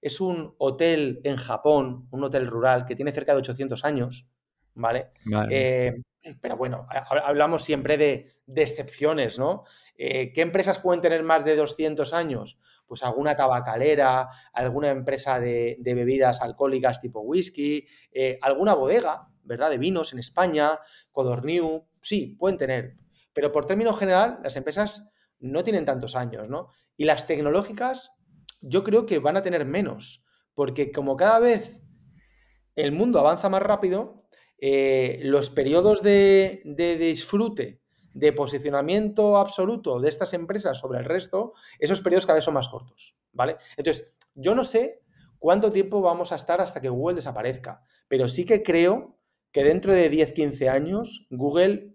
[0.00, 4.26] es un hotel en Japón, un hotel rural que tiene cerca de 800 años,
[4.74, 5.12] ¿vale?
[5.50, 5.94] Eh,
[6.40, 6.86] pero bueno,
[7.22, 9.64] hablamos siempre de, excepciones, ¿no?
[9.96, 12.58] Eh, ¿Qué empresas pueden tener más de 200 años?
[12.86, 19.70] Pues alguna tabacalera, alguna empresa de, bebidas alcohólicas tipo whisky, eh, alguna bodega, ¿verdad?
[19.70, 20.78] De vinos en España,
[21.12, 22.96] Codorniu, sí, pueden tener.
[23.34, 26.70] Pero por término general, las empresas no tienen tantos años, ¿no?
[26.96, 28.12] Y las tecnológicas,
[28.62, 31.82] yo creo que van a tener menos, porque como cada vez
[32.76, 34.24] el mundo avanza más rápido,
[34.58, 36.62] eh, los periodos de,
[36.98, 37.80] disfrute,
[38.12, 42.68] de posicionamiento absoluto de estas empresas sobre el resto, esos periodos cada vez son más
[42.68, 43.56] cortos, ¿vale?
[43.76, 45.02] Entonces, yo no sé
[45.38, 49.18] cuánto tiempo vamos a estar hasta que Google desaparezca, pero sí que creo
[49.52, 51.93] que dentro de 10, 15 años Google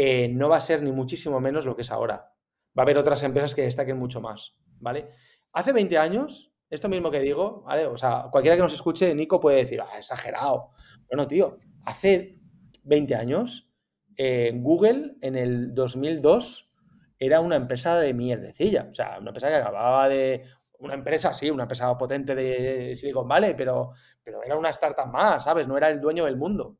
[0.00, 2.32] eh, no va a ser ni muchísimo menos lo que es ahora.
[2.78, 5.08] Va a haber otras empresas que destaquen mucho más, ¿vale?
[5.52, 7.84] Hace 20 años, esto mismo que digo, ¿vale?
[7.86, 10.70] O sea, cualquiera que nos escuche, Nico puede decir, ah, exagerado.
[11.08, 12.36] Bueno, tío, hace
[12.84, 13.72] 20 años,
[14.16, 16.70] eh, Google en el 2002
[17.18, 18.86] era una empresa de mierdecilla.
[18.88, 20.44] O sea, una empresa que acababa de.
[20.78, 25.42] Una empresa, sí, una empresa potente de Silicon Valley, pero, pero era una startup más,
[25.42, 25.66] ¿sabes?
[25.66, 26.78] No era el dueño del mundo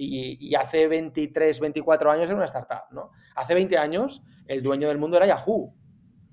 [0.00, 3.10] y, hace 23, 24 años era una startup, ¿no?
[3.34, 5.74] Hace 20 años el dueño del mundo era Yahoo,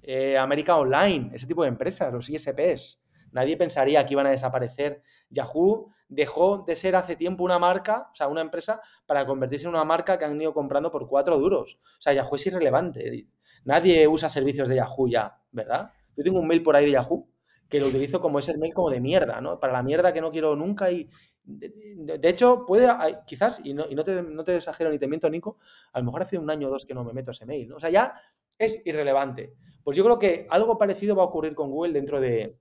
[0.03, 3.01] eh, América Online, ese tipo de empresas, los ISPs.
[3.31, 5.01] Nadie pensaría que iban a desaparecer.
[5.29, 9.71] Yahoo dejó de ser hace tiempo una marca, o sea, una empresa, para convertirse en
[9.71, 11.79] una marca que han ido comprando por cuatro duros.
[11.83, 13.27] O sea, Yahoo es irrelevante.
[13.63, 15.91] Nadie usa servicios de Yahoo ya, ¿verdad?
[16.15, 17.27] Yo tengo un mail por ahí de Yahoo
[17.67, 19.59] que lo utilizo como ese mail como de mierda, ¿no?
[19.59, 21.09] Para la mierda que no quiero nunca y,
[21.45, 22.87] de, hecho, puede,
[23.25, 25.57] quizás, y, no, te, no, te, exagero ni te miento, Nico,
[25.93, 27.75] a lo mejor hace un año o dos que no me meto ese mail, ¿no?
[27.75, 28.19] O sea, ya
[28.57, 29.53] es irrelevante.
[29.83, 32.57] Pues yo creo que algo parecido va a ocurrir con Google dentro de,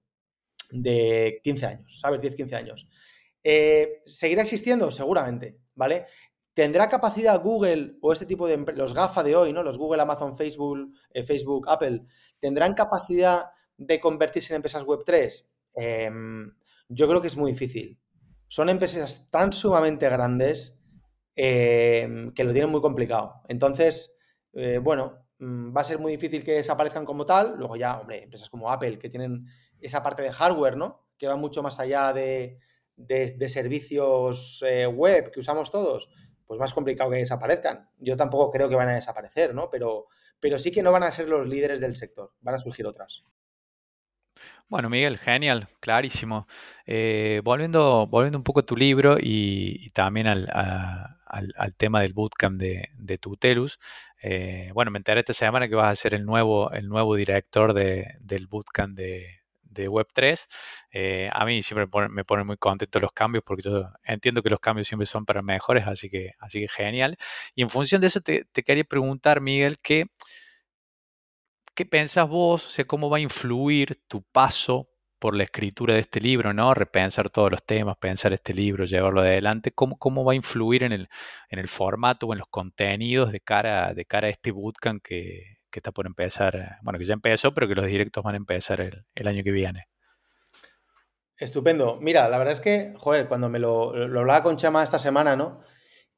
[0.71, 2.21] de 15 años, ¿sabes?
[2.21, 2.89] 10, 15 años.
[3.43, 4.91] Eh, ¿Seguirá existiendo?
[4.91, 6.07] Seguramente, ¿vale?
[6.53, 9.63] ¿Tendrá capacidad Google o este tipo de los GAFA de hoy, ¿no?
[9.63, 12.05] Los Google, Amazon, Facebook, eh, Facebook, Apple,
[12.39, 15.51] ¿tendrán capacidad de convertirse en empresas web 3?
[15.75, 16.55] Em,
[16.89, 17.99] yo creo que es muy difícil
[18.55, 20.81] son empresas tan sumamente grandes
[21.35, 23.41] eh, que lo tienen muy complicado.
[23.49, 24.17] Entonces,
[24.53, 27.57] eh, bueno, mm, va a ser muy difícil que desaparezcan como tal.
[27.59, 29.45] Luego ya, hombre, empresas como Apple que tienen
[29.81, 31.05] esa parte de hardware, ¿no?
[31.19, 32.61] Que va mucho más allá de,
[33.49, 36.09] servicios eh, web que usamos todos,
[36.47, 37.91] pues más complicado que desaparezcan.
[37.99, 39.69] Yo tampoco creo que van a desaparecer, ¿no?
[39.69, 40.07] Pero,
[40.39, 43.25] pero sí que no van a ser los líderes del sector, van a surgir otras.
[44.69, 46.47] Bueno, Miguel, genial, clarísimo.
[46.87, 50.47] Eh, volviendo, volviendo un poco a tu libro y, también al,
[51.77, 53.79] tema del bootcamp de, de Tutelus,
[54.23, 57.75] eh, bueno, me enteré esta semana que vas a ser el nuevo, el nuevo director
[57.75, 59.41] del bootcamp de,
[59.77, 60.47] Web3.
[60.93, 64.61] Eh, a mí siempre me ponen muy contento los cambios porque yo entiendo que los
[64.61, 67.17] cambios siempre son para mejores, así que, así que genial.
[67.55, 70.07] Y en función de eso te, te quería preguntar, Miguel, que
[71.75, 72.67] ¿Qué pensás vos?
[72.67, 76.73] O sea, ¿cómo va a influir tu paso por la escritura de este libro, ¿no?
[76.75, 79.73] Repensar todos los temas, pensar este libro, llevarlo adelante.
[79.73, 81.09] ¿Cómo, cómo va a influir en el,
[81.49, 85.59] en el formato o en los contenidos de cara, de cara a este bootcamp que,
[85.71, 86.79] que está por empezar?
[86.83, 89.51] Bueno, que ya empezó, pero que los directos van a empezar el, el año que
[89.51, 89.89] viene.
[91.37, 91.99] Estupendo.
[92.01, 95.35] Mira, la verdad es que, joder, cuando me lo, lo hablaba con Chama esta semana,
[95.35, 95.61] ¿no?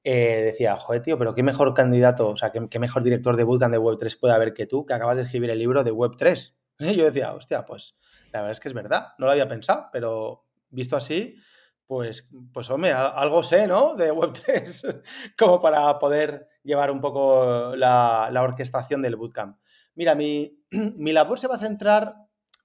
[0.08, 3.72] Eh, decía, joder, tío, pero qué mejor candidato, o sea, qué, mejor director de bootcamp
[3.72, 6.54] de Web3 puede haber que tú, que acabas de escribir el libro de Web3.
[6.78, 7.96] Y yo decía, hostia, pues
[8.32, 11.34] la verdad es que es verdad, no lo había pensado, pero visto así,
[11.88, 13.96] pues, pues hombre, algo sé, ¿no?
[13.96, 15.02] De Web3,
[15.36, 19.58] como para poder llevar un poco la, orquestación del bootcamp.
[19.96, 22.14] Mira, mi, mi, labor se va a centrar,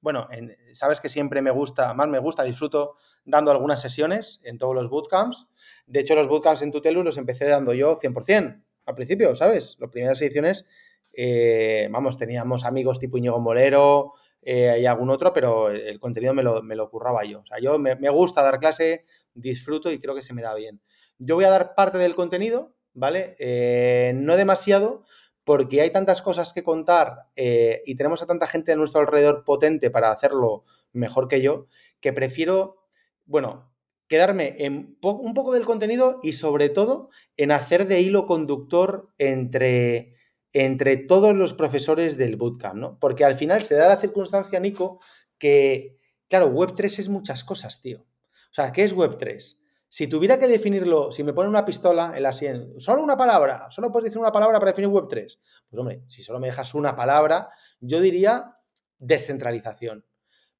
[0.01, 0.27] bueno,
[0.73, 4.89] sabes que siempre me gusta, más me gusta, disfruto dando algunas sesiones en todos los
[4.89, 5.47] bootcamps.
[5.85, 9.77] De hecho, los bootcamps en Tutelus los empecé dando yo 100% al principio, ¿sabes?
[9.79, 10.65] Las primeras ediciones,
[11.13, 16.41] eh, vamos, teníamos amigos tipo Iñigo Morero, eh, y algún otro, pero el contenido me
[16.41, 17.41] lo, me lo curraba yo.
[17.41, 20.81] O sea, yo me, gusta dar clase, disfruto y creo que se me da bien.
[21.19, 23.35] Yo voy a dar parte del contenido, ¿vale?
[23.39, 25.03] Eh, no demasiado,
[25.51, 29.43] porque hay tantas cosas que contar eh, y tenemos a tanta gente a nuestro alrededor
[29.43, 31.67] potente para hacerlo mejor que yo,
[31.99, 32.77] que prefiero,
[33.25, 33.69] bueno,
[34.07, 40.15] quedarme en un poco del contenido y sobre todo en hacer de hilo conductor entre
[40.53, 42.97] entre todos los profesores del bootcamp, ¿no?
[42.97, 45.01] Porque al final se da la circunstancia, Nico,
[45.37, 48.05] que, claro, Web3 es muchas cosas, tío.
[48.29, 49.57] O sea, ¿qué es Web3?
[49.93, 53.69] Si tuviera que definirlo, si me ponen una pistola en la sien, solo una palabra,
[53.69, 55.37] solo puedes decir una palabra para definir Web3.
[55.69, 57.49] Pues hombre, si solo me dejas una palabra,
[57.81, 58.55] yo diría
[58.99, 60.05] descentralización.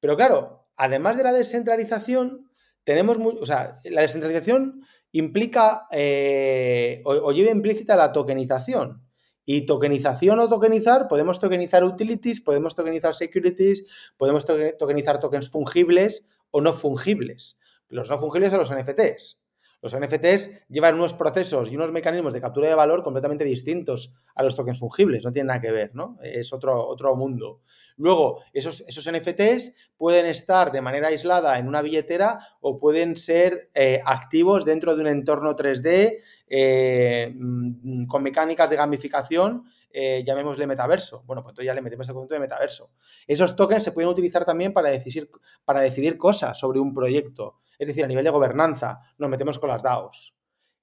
[0.00, 2.50] Pero claro, además de la descentralización,
[2.84, 9.02] tenemos, muy, o sea, la descentralización implica eh, o, o lleva implícita la tokenización.
[9.46, 13.86] Y tokenización o tokenizar, podemos tokenizar utilities, podemos tokenizar securities,
[14.18, 17.58] podemos tokenizar tokens fungibles o no fungibles.
[17.92, 19.38] Los no fungibles son los NFTs.
[19.82, 24.44] Los NFTs llevan unos procesos y unos mecanismos de captura de valor completamente distintos a
[24.44, 26.18] los tokens fungibles, no tienen nada que ver, ¿no?
[26.22, 27.62] Es otro, otro mundo.
[27.96, 33.70] Luego, esos, esos NFTs pueden estar de manera aislada en una billetera o pueden ser
[33.74, 40.66] eh, activos dentro de un entorno 3D eh, mm, con mecánicas de gamificación eh, llamémosle
[40.66, 41.22] metaverso.
[41.26, 42.92] Bueno, pues entonces ya le metemos el concepto de metaverso.
[43.26, 45.30] Esos tokens se pueden utilizar también para decidir,
[45.64, 47.60] para decidir cosas sobre un proyecto.
[47.78, 50.34] Es decir, a nivel de gobernanza, nos metemos con las DAOs.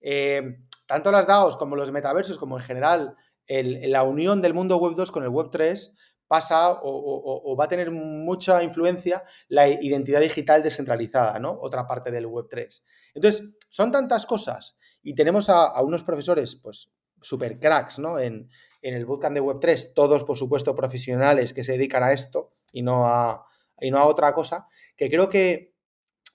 [0.02, 3.16] Eh, tanto las DAOs como los metaversos, como en general
[3.48, 5.94] la unión del mundo Web 2 con el Web 3
[6.30, 11.58] pasa o, va a tener mucha influencia la identidad digital descentralizada, ¿no?
[11.60, 12.86] Otra parte del Web 3.
[13.16, 18.20] Entonces, son tantas cosas y tenemos a, unos profesores, pues, super cracks, ¿no?
[18.20, 18.50] En,
[18.82, 22.54] en, el bootcamp de Web 3, todos, por supuesto, profesionales que se dedican a esto
[22.72, 23.46] y no a,
[23.80, 25.74] y no a otra cosa, que creo que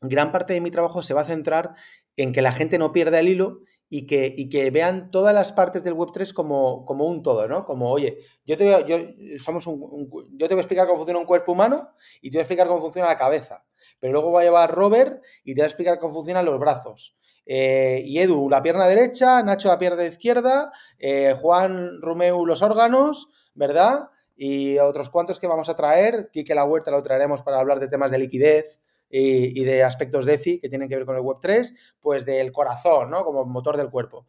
[0.00, 1.74] gran parte de mi trabajo se va a centrar
[2.16, 5.52] en que la gente no pierda el hilo y que, y que vean todas las
[5.52, 7.64] partes del Web3 como, como un todo, ¿no?
[7.64, 8.98] Como, oye, yo te, voy a, yo,
[9.38, 12.40] somos un, yo te voy a explicar cómo funciona un cuerpo humano y te voy
[12.40, 13.64] a explicar cómo funciona la cabeza.
[14.00, 17.16] Pero luego va a llevar Robert y te va a explicar cómo funcionan los brazos.
[17.46, 23.32] Eh, y Edu, la pierna derecha, Nacho, la pierna izquierda, eh, Juan Romeu, los órganos,
[23.54, 24.10] ¿verdad?
[24.36, 26.30] Y otros cuantos que vamos a traer.
[26.32, 28.80] Quique La Huerta lo traeremos para hablar de temas de liquidez,
[29.16, 33.24] y, de aspectos DeFi que tienen que ver con el Web3, pues del corazón, ¿no?
[33.24, 34.26] Como motor del cuerpo.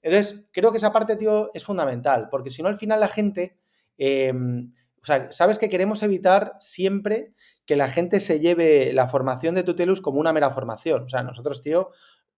[0.00, 3.58] Entonces, creo que esa parte, tío, es fundamental, porque si no, al final la gente,
[3.98, 7.34] em, o sea, sabes que queremos evitar siempre
[7.66, 11.04] que la gente se lleve la formación de Tutelus como una mera formación.
[11.04, 11.90] O sea, nosotros, tío,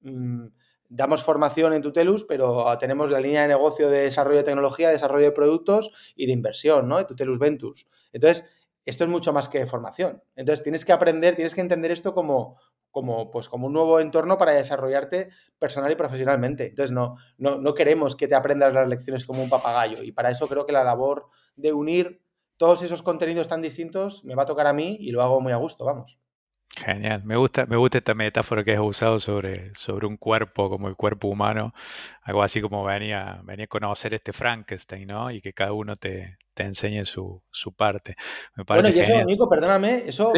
[0.05, 0.47] mm,
[0.89, 5.25] damos formación en Tutelus, pero tenemos la línea de negocio de desarrollo de tecnología, desarrollo
[5.25, 6.99] de productos y de inversión, ¿no?
[6.99, 7.89] De Tutelus Ventures.
[8.13, 8.45] Entonces,
[8.85, 10.23] esto es mucho más que formación.
[10.37, 12.59] Entonces tienes que aprender, tienes que entender esto como,
[12.91, 16.69] como, pues, como un nuevo entorno para desarrollarte personal y profesionalmente.
[16.69, 20.31] Entonces no, no, no queremos que te aprendas las lecciones como un papagayo y para
[20.31, 22.21] eso creo que la labor de unir
[22.57, 25.53] todos esos contenidos tan distintos me va a tocar a mí y lo hago muy
[25.53, 26.19] a gusto, vamos.
[26.77, 30.89] Genial, me gusta, me gusta esta metáfora que has usado sobre, sobre un cuerpo como
[30.89, 31.73] el cuerpo humano,
[32.23, 35.31] algo así como venía, venía a conocer este Frankenstein, ¿no?
[35.31, 37.43] Y que cada uno te, te enseñe su,
[37.77, 38.17] parte.
[38.67, 40.33] bueno, y eso, Nico, perdóname, eso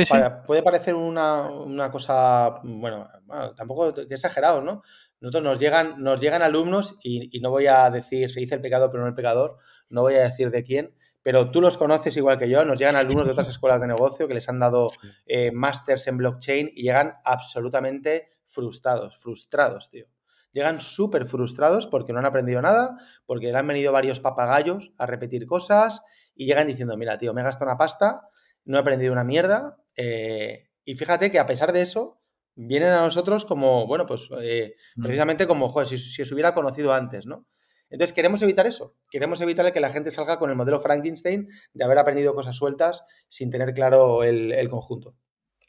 [0.46, 3.08] puede parecer una, cosa, bueno,
[3.56, 4.82] tampoco exagerado, ¿no?
[5.20, 8.60] Nosotros nos llegan, nos llegan alumnos y, y no voy a decir, se dice el
[8.60, 9.56] pecado pero no el pecador,
[9.88, 10.94] no voy a decir de quién,
[11.26, 14.28] pero tú los conoces igual que yo, nos llegan alumnos de otras escuelas de negocio
[14.28, 14.86] que les han dado
[15.26, 20.06] eh, másters en blockchain y llegan absolutamente frustrados, frustrados, tío.
[20.52, 25.06] Llegan súper frustrados porque no han aprendido nada, porque le han venido varios papagayos a
[25.06, 26.00] repetir cosas
[26.32, 28.28] y llegan diciendo, mira, tío, me he gastado una pasta,
[28.64, 29.78] no he aprendido una mierda.
[29.96, 32.20] Eh, y fíjate que a pesar de eso,
[32.54, 35.02] vienen a nosotros como, bueno, pues eh, mm.
[35.02, 37.48] precisamente como, joder, si, si os hubiera conocido antes, ¿no?
[37.90, 41.84] Entonces queremos evitar eso, queremos evitar que la gente salga con el modelo Frankenstein de
[41.84, 45.14] haber aprendido cosas sueltas sin tener claro el, conjunto.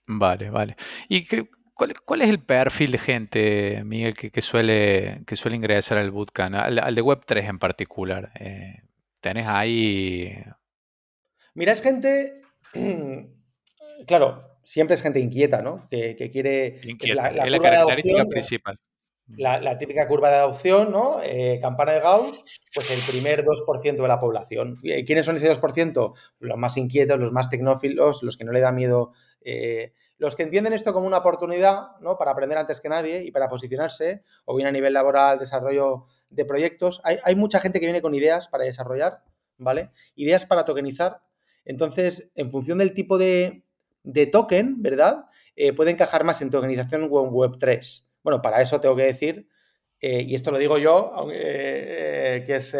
[0.07, 0.75] Vale, vale.
[1.09, 1.27] ¿Y
[1.77, 6.95] ¿Cuál, es el perfil de gente, Miguel, que, suele, que suele ingresar al bootcamp, al,
[6.95, 8.31] de Web3 en particular?
[8.39, 8.81] Eh,
[9.21, 10.33] ¿Tenés ahí...?
[11.53, 12.41] Mira, es gente...
[14.05, 15.87] Claro, siempre es gente inquieta, ¿no?
[15.89, 16.79] Que, quiere...
[16.83, 18.79] Inquieta, es la, característica principal.
[19.35, 21.21] La, típica curva de adopción, ¿no?
[21.21, 24.75] Eh, campana de Gauss, pues el primer 2% de la población.
[25.05, 26.13] ¿Quiénes son ese 2%?
[26.39, 29.11] Los más inquietos, los más tecnófilos, los que no le da miedo
[29.49, 32.17] eh, los que entienden esto como una oportunidad ¿no?
[32.17, 36.43] para aprender antes que nadie y para posicionarse, o bien a nivel laboral, desarrollo de
[36.43, 39.23] proyectos, hay, mucha gente que viene con ideas para desarrollar,
[39.57, 39.91] ¿vale?
[40.15, 41.21] Ideas para tokenizar.
[41.63, 43.63] Entonces, en función del tipo de,
[44.31, 45.25] token, ¿verdad?
[45.55, 48.06] Eh, puede encajar más en tokenización o en Web3.
[48.27, 49.47] Bueno, para eso tengo que decir,
[50.01, 52.75] eh, y esto lo digo yo, eh, que es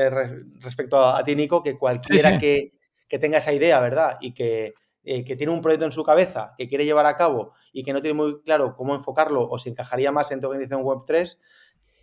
[0.60, 2.74] respecto a, ti, Nico, que cualquiera Que,
[3.08, 4.18] que tenga esa idea, ¿verdad?
[4.20, 4.74] Y que
[5.10, 7.94] eh, que tiene un proyecto en su cabeza que quiere llevar a cabo y que
[7.94, 11.40] no tiene muy claro cómo enfocarlo o si encajaría más en tu organización Web 3,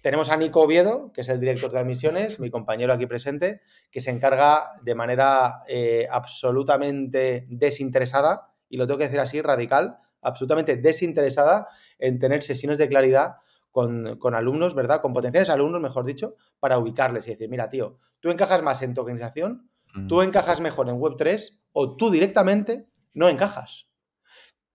[0.01, 4.01] tenemos a Nico Oviedo, que es el director de admisiones, mi compañero aquí presente, que
[4.01, 10.77] se encarga de manera eh, absolutamente desinteresada, y lo tengo que decir así, radical, absolutamente
[10.77, 13.37] desinteresada en tener sesiones de claridad
[13.75, 15.01] con, alumnos, ¿verdad?
[15.01, 18.95] Con potenciales alumnos, mejor dicho, para ubicarles y decir, mira, tío, tú encajas más en
[18.95, 19.69] tu organización,
[20.09, 20.23] tú mm.
[20.23, 23.89] encajas mejor en Web3 o tú directamente no encajas.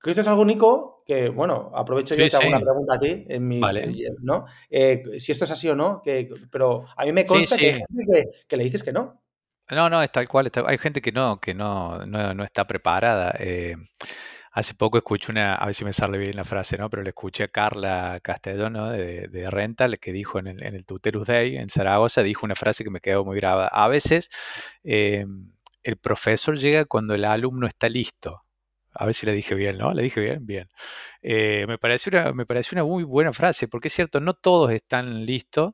[0.02, 3.00] Que esto es algo único que, bueno, aprovecho yo y te hago una pregunta a
[3.00, 3.62] ti, en mi,
[4.22, 4.46] ¿no?
[4.70, 7.82] Eh, si esto es así o no, que, pero a mí me consta que hay
[7.82, 9.22] gente que, le dices que no.
[9.72, 10.52] No, no, es tal cual.
[10.66, 13.34] hay gente que no, que no, no, está preparada.
[13.40, 13.76] Eh,
[14.52, 16.90] hace poco escuché una, a ver si me sale bien la frase, ¿no?
[16.90, 18.90] Pero le escuché a Carla Castellón, ¿no?
[18.90, 22.56] De, de Rental, que dijo en el, en el Tuterus Day en Zaragoza, dijo una
[22.56, 23.68] frase que me quedó muy grabada.
[23.68, 24.30] A veces
[24.84, 25.26] eh,
[25.84, 28.44] el profesor llega cuando el alumno está listo.
[28.94, 29.94] A ver si le dije bien, ¿no?
[29.94, 30.68] Le dije bien, bien.
[31.22, 34.72] Eh, me, parece una, me parece una muy buena frase, porque es cierto, no todos
[34.72, 35.74] están listos,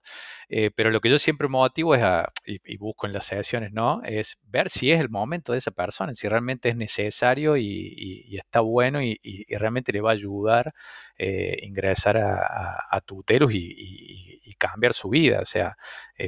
[0.49, 4.01] eh, pero lo que yo siempre motivo es a, y, busco en las sesiones, ¿no?
[4.03, 8.59] Es ver si es el momento de esa persona, si realmente es necesario y, está
[8.59, 10.73] bueno y, realmente le va a ayudar
[11.17, 15.39] eh, ingresar a, a, tuteros y, cambiar su vida.
[15.41, 15.75] O sea,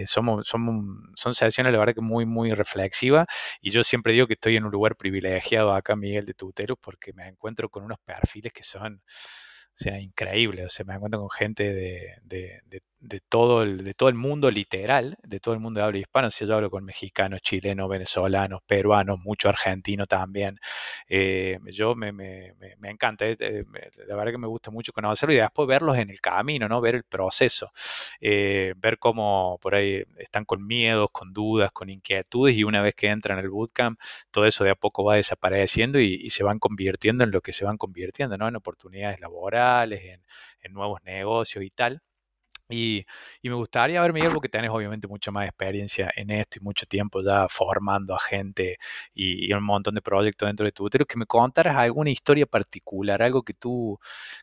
[0.05, 3.25] somos, somos, son sesiones, la verdad, que muy, muy reflexivas
[3.61, 7.13] y yo siempre digo que estoy en un lugar privilegiado acá, Miguel, de tuteros, porque
[7.13, 9.01] me encuentro con unos perfiles que son
[9.79, 10.65] o sea, increíble.
[10.65, 12.83] O sea, me encuentro con gente de,
[13.29, 16.31] todo el, de todo el mundo literal, de todo el mundo de habla hispana.
[16.31, 20.59] Si yo hablo con mexicanos, chilenos, venezolanos, peruanos, mucho argentino también.
[21.07, 23.65] Eh, yo me, me, me, encanta, eh, eh,
[24.07, 26.81] la verdad que me gusta mucho conocerlo y después verlos en el camino, ¿no?
[26.81, 27.71] Ver el proceso,
[28.21, 33.07] ver cómo por ahí están con miedos, con dudas, con inquietudes y una vez que
[33.07, 33.99] entran en el bootcamp,
[34.31, 37.53] todo eso de a poco va desapareciendo y, y se van convirtiendo en lo que
[37.53, 38.47] se van convirtiendo, ¿no?
[38.47, 40.23] En oportunidades laborales en,
[40.73, 42.01] nuevos negocios y tal.
[42.69, 43.05] Y,
[43.43, 47.21] me gustaría ver, Miguel, porque tenés obviamente mucha más experiencia en esto y mucho tiempo
[47.23, 48.77] ya formando a gente
[49.13, 53.21] y, un montón de proyectos dentro de tu útero, que me contaras alguna historia particular,
[53.21, 53.97] algo que tú,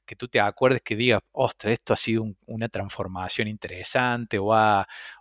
[0.07, 4.55] que tú te acuerdes que digas, ostras, esto ha sido una transformación interesante o,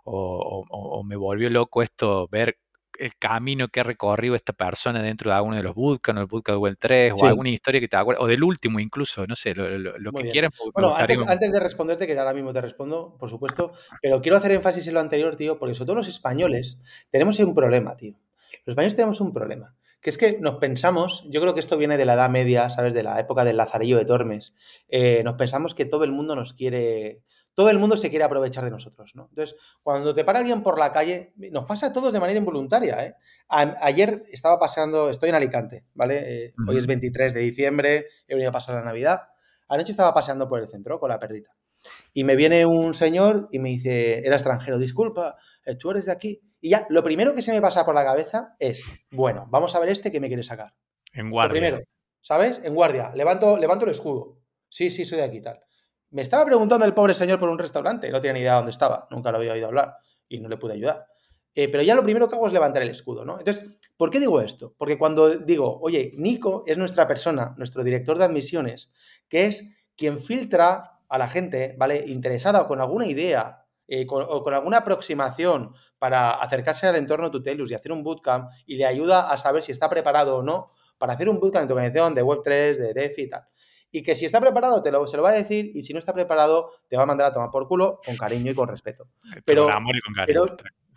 [0.04, 2.56] o, me volvió loco esto, ver
[2.98, 6.56] el camino que ha recorrido esta persona dentro de alguno de los bootcamps, el bootcamp
[6.56, 9.54] de Well 3, o alguna historia que te acuerdes, o del último incluso, no sé,
[9.54, 10.52] lo, que quieras.
[10.72, 14.86] Bueno, antes, de responderte, que ahora mismo te respondo, por supuesto, pero quiero hacer énfasis
[14.86, 16.78] en lo anterior, tío, porque sobre todo los españoles
[17.10, 18.14] tenemos un problema, tío.
[18.64, 21.96] Los españoles tenemos un problema, que es que nos pensamos, yo creo que esto viene
[21.96, 22.94] de la Edad Media, ¿sabes?
[22.94, 24.54] De la época del Lazarillo de Tormes,
[24.88, 27.22] eh, nos pensamos que todo el mundo nos quiere
[27.54, 29.28] todo el mundo se quiere aprovechar de nosotros, ¿no?
[29.30, 33.04] Entonces, cuando te para alguien por la calle, nos pasa a todos de manera involuntaria,
[33.04, 33.14] ¿eh?
[33.48, 36.46] ayer estaba pasando, estoy en Alicante, ¿vale?
[36.46, 39.28] Eh, hoy es 23 de diciembre, he venido a pasar la Navidad.
[39.68, 41.56] Anoche estaba paseando por el centro con la perrita.
[42.12, 46.12] Y me viene un señor y me dice, era extranjero, disculpa, eh, tú eres de
[46.12, 46.40] aquí.
[46.60, 49.80] Y ya, lo primero que se me pasa por la cabeza es, bueno, vamos a
[49.80, 50.74] ver este que me quiere sacar.
[51.12, 51.54] En guardia.
[51.54, 51.84] Lo primero,
[52.20, 52.60] ¿sabes?
[52.64, 53.12] En guardia.
[53.14, 54.38] Levanto, levanto el escudo.
[54.68, 55.60] Sí, sí, soy de aquí tal.
[56.14, 59.08] Me estaba preguntando el pobre señor por un restaurante, no tenía ni idea dónde estaba,
[59.10, 59.96] nunca lo había oído hablar
[60.28, 61.08] y no le pude ayudar.
[61.52, 63.36] Eh, pero ya lo primero que hago es levantar el escudo, ¿no?
[63.36, 64.72] Entonces, ¿por qué digo esto?
[64.78, 68.92] Porque cuando digo, oye, Nico es nuestra persona, nuestro director de admisiones,
[69.28, 69.64] que es
[69.96, 72.04] quien filtra a la gente, ¿vale?
[72.06, 77.72] Interesada o con alguna idea eh, o con alguna aproximación para acercarse al entorno Tutelus
[77.72, 81.14] y hacer un bootcamp y le ayuda a saber si está preparado o no para
[81.14, 83.48] hacer un bootcamp tu organización de Web3, de DeFi y tal
[83.94, 86.00] y que si está preparado te lo, se lo va a decir y si no
[86.00, 89.06] está preparado te va a mandar a tomar por culo con cariño y con respeto.
[89.44, 89.68] Pero,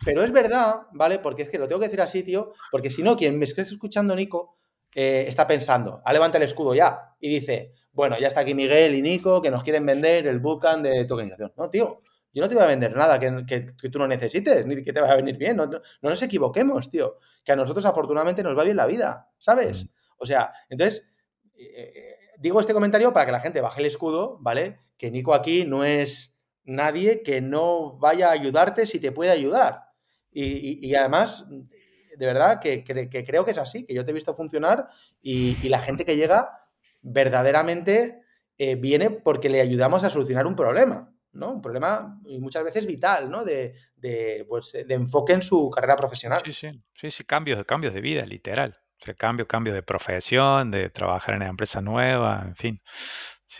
[0.04, 1.20] pero, es verdad, ¿vale?
[1.20, 3.62] Porque es que lo tengo que decir así, tío, porque si no, quien me esté
[3.62, 4.58] escuchando, Nico,
[4.92, 8.96] eh, está pensando, ah, levanta el escudo ya y dice, bueno, ya está aquí Miguel
[8.96, 11.52] y Nico que nos quieren vender el bootcamp de tu organización.
[11.56, 13.60] No, tío, yo no te voy a vender nada que,
[13.92, 15.56] tú no necesites, ni que te vaya a venir bien.
[15.56, 17.18] No, no, nos equivoquemos, tío.
[17.44, 19.84] Que a nosotros afortunadamente nos va bien la vida, ¿sabes?
[19.84, 19.88] Mm.
[20.18, 21.08] O sea, entonces,
[21.54, 24.80] eh, eh, digo este comentario para que la gente baje el escudo, ¿vale?
[24.96, 29.84] Que Nico aquí no es nadie que no vaya a ayudarte si te puede ayudar.
[30.30, 34.88] Y, además, de verdad que, creo que es así, que yo te he visto funcionar
[35.20, 36.50] y, la gente que llega
[37.00, 38.22] verdaderamente
[38.58, 41.12] eh, viene porque le ayudamos a solucionar un problema.
[41.32, 41.52] ¿no?
[41.52, 43.44] Un problema muchas veces vital, ¿no?
[43.44, 43.74] De,
[44.48, 46.40] pues, de enfoque en su carrera profesional.
[46.44, 48.78] Sí, sí, sí, sí, cambios, cambios de vida, literal.
[49.00, 52.82] O sea, cambios, cambios de profesión, de trabajar en una empresa nueva, en fin.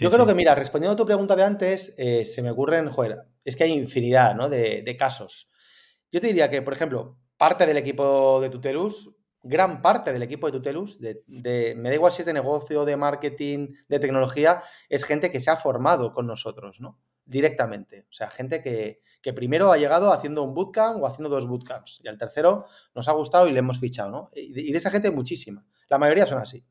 [0.01, 3.17] Yo creo que, mira, respondiendo a tu pregunta de antes, eh, se me ocurren, joder,
[3.45, 4.49] es que hay infinidad, ¿no?
[4.49, 5.51] De, de casos.
[6.11, 10.47] Yo te diría que, por ejemplo, parte del equipo de Tutelus, gran parte del equipo
[10.47, 14.63] de Tutelus, de, de, me da igual si es de negocio, de marketing, de tecnología,
[14.89, 17.01] es gente que se ha formado con nosotros, ¿no?
[17.29, 18.07] Directamente.
[18.11, 19.01] O sea, gente que,
[19.35, 22.65] primero ha llegado haciendo un bootcamp o haciendo dos bootcamps y al tercero
[22.95, 24.31] nos ha gustado y le hemos fichado, ¿no?
[24.35, 25.67] Y de, esa gente muchísima.
[25.91, 26.65] La mayoría son así.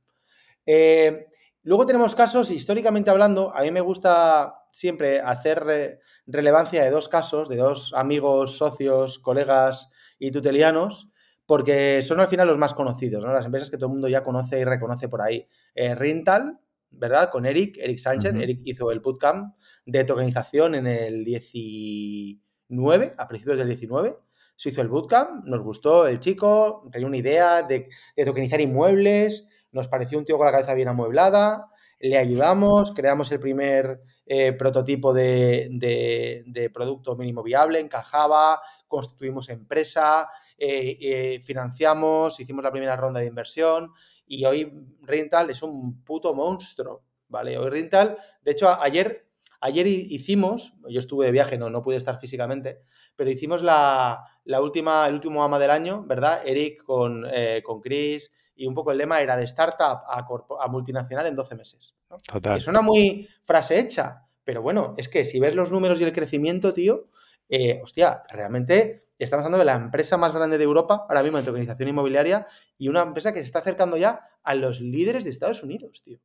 [0.66, 1.28] Eh,
[1.62, 7.48] luego tenemos casos, históricamente hablando, a mí me gusta siempre hacer relevancia de dos casos,
[7.48, 11.10] de dos amigos, socios, colegas y tutelianos,
[11.46, 13.32] porque son al final los más conocidos, ¿no?
[13.32, 15.48] Las empresas que todo el mundo ya conoce y reconoce por ahí.
[15.76, 16.60] Eh, Rintal,
[16.92, 17.30] ¿verdad?
[17.30, 18.36] Con Eric, Eric Sánchez.
[18.36, 24.16] Eric hizo el bootcamp de tokenización en el 19, a principios del 19.
[24.56, 27.88] Se hizo el bootcamp, nos gustó el chico, tenía una idea de,
[28.26, 31.70] tokenizar inmuebles, nos pareció un tío con la cabeza bien amueblada,
[32.00, 40.28] le ayudamos, creamos el primer eh, prototipo de, de, producto mínimo viable, encajaba, constituimos empresa,
[40.58, 43.92] eh, eh, financiamos, hicimos la primera ronda de inversión
[44.28, 44.72] y hoy
[45.02, 47.58] Rental es un puto monstruo, ¿vale?
[47.58, 49.28] Hoy Rental, de hecho, ayer,
[49.62, 52.82] ayer hicimos, yo estuve de viaje, no, no pude estar físicamente,
[53.16, 54.24] pero hicimos la,
[54.62, 56.42] última, el último ama del año, ¿verdad?
[56.46, 61.28] Eric con, eh, con Chris y un poco el lema era de startup a, multinacional
[61.28, 61.96] en 12 meses.
[62.32, 62.56] Total.
[62.56, 66.14] Que suena muy frase hecha, pero bueno, es que si ves los números y el
[66.14, 67.08] crecimiento, tío,
[67.50, 71.46] eh, hostia, realmente estamos hablando de la empresa más grande de Europa ahora mismo en
[71.46, 72.48] tokenización inmobiliaria
[72.78, 76.20] y una empresa que se está acercando ya a los líderes de Estados Unidos, tío.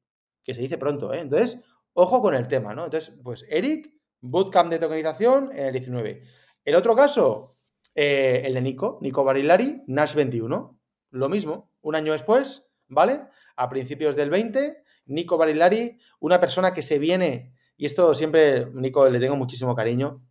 [0.44, 1.20] Que se dice pronto, ¿eh?
[1.20, 1.60] Entonces,
[1.94, 2.84] ojo con el tema, ¿no?
[2.84, 6.22] Entonces, pues Eric, bootcamp de tokenización en el 19.
[6.64, 7.56] El otro caso,
[7.94, 10.78] eh, el de Nico, Nico Barilari, Nash 21.
[11.10, 13.22] Lo mismo, un año después, ¿vale?
[13.56, 19.08] A principios del 20, Nico Barilari, una persona que se viene, y esto siempre, Nico,
[19.08, 20.22] le tengo muchísimo cariño,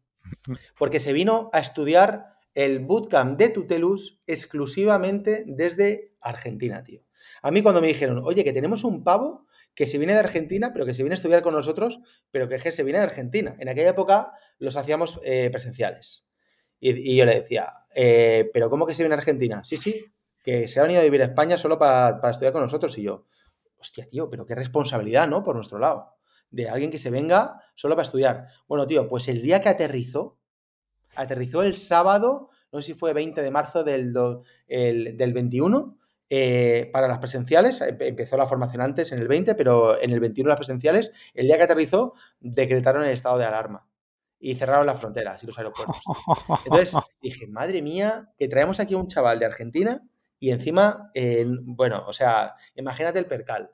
[0.77, 7.01] porque se vino a estudiar el bootcamp de Tutelus exclusivamente desde Argentina, tío.
[7.41, 10.71] A mí cuando me dijeron, oye, que tenemos un pavo que se viene de Argentina,
[10.73, 11.99] pero que se viene a estudiar con nosotros,
[12.29, 13.55] pero que se viene de Argentina.
[13.59, 16.25] En aquella época los hacíamos eh, presenciales.
[16.79, 19.63] Y, yo le decía, eh, ¿pero cómo que se viene a Argentina?
[19.63, 20.05] Sí, sí,
[20.43, 22.97] que se ha venido a vivir a España solo para, para estudiar con nosotros.
[22.97, 23.27] Y yo,
[23.77, 25.43] hostia, tío, pero qué responsabilidad, ¿no?
[25.43, 26.15] Por nuestro lado.
[26.49, 28.47] De alguien que se venga solo para estudiar.
[28.67, 30.40] Bueno, tío, pues el día que aterrizó,
[31.15, 34.13] aterrizó el sábado, no sé si fue 20 de marzo del,
[34.67, 35.97] del 21,
[36.33, 37.81] eh, para las presenciales.
[37.81, 41.57] Empezó la formación antes, en el 20, pero en el 21 las presenciales, el día
[41.57, 43.85] que aterrizó, decretaron el estado de alarma
[44.39, 46.01] y cerraron las fronteras y los aeropuertos.
[46.65, 50.01] Entonces dije, madre mía, que traemos aquí a un chaval de Argentina
[50.39, 51.11] y encima,
[51.63, 53.69] bueno, o sea, imagínate el percal.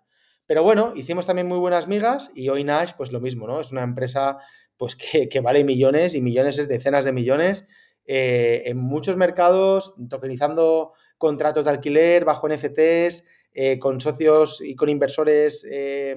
[0.48, 3.60] Pero bueno, hicimos también muy buenas migas y hoy Nash, pues lo mismo, ¿no?
[3.60, 4.40] Es una empresa
[4.78, 7.68] pues que, vale millones y millones, es decenas de millones,
[8.06, 14.88] eh, en muchos mercados, tokenizando contratos de alquiler bajo NFTs, eh, con socios y con
[14.88, 16.16] inversores eh,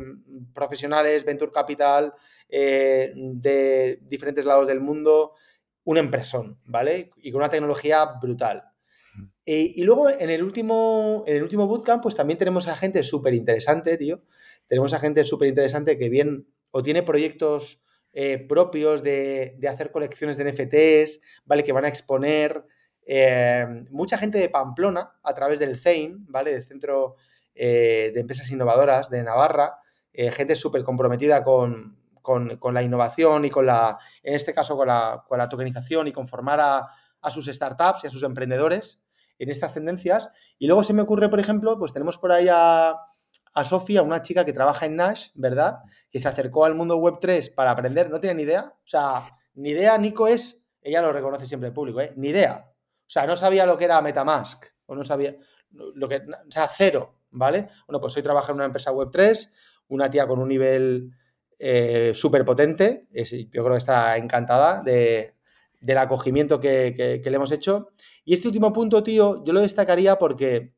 [0.52, 2.12] profesionales, Venture Capital,
[2.48, 5.34] de diferentes lados del mundo,
[5.84, 7.12] un empresón, ¿vale?
[7.16, 8.64] Y con una tecnología brutal.
[9.44, 13.34] y luego en el, último, en el último bootcamp, pues también tenemos a gente súper
[13.34, 14.24] interesante, tío.
[14.66, 17.82] Tenemos a gente súper interesante que bien o tiene proyectos
[18.12, 21.64] eh, propios de, hacer colecciones de NFTs, ¿vale?
[21.64, 22.64] Que van a exponer.
[23.06, 26.52] Eh, mucha gente de Pamplona, a través del CEIN, ¿vale?
[26.52, 27.16] Del Centro
[27.54, 29.78] eh, de Empresas Innovadoras de Navarra,
[30.12, 31.96] gente súper comprometida con,
[32.72, 36.26] la innovación y con la, en este caso, con la, con la tokenización y con
[36.26, 36.88] formar a,
[37.22, 39.00] a sus startups y a sus emprendedores
[39.38, 40.30] en estas tendencias.
[40.58, 42.96] Y luego se me ocurre, por ejemplo, pues tenemos por ahí a,
[43.53, 45.80] a Sofía, una chica que trabaja en Nash, ¿verdad?
[46.09, 48.72] Que se acercó al mundo web 3 para aprender, no tiene ni idea.
[48.76, 49.22] O sea,
[49.55, 52.12] ni idea, Nico es, ella lo reconoce siempre en público, ¿eh?
[52.16, 52.66] Ni idea.
[52.66, 55.34] O sea, no sabía lo que era Metamask, o no sabía
[55.70, 57.68] lo que, o sea, cero, ¿vale?
[57.86, 59.53] Bueno, pues hoy trabaja en una empresa Web3,
[59.88, 61.11] una tía con un nivel
[61.59, 65.34] eh, súper potente, yo creo que está encantada de,
[65.80, 67.90] del acogimiento que, le hemos hecho.
[68.24, 70.74] Y este último punto, tío, yo lo destacaría porque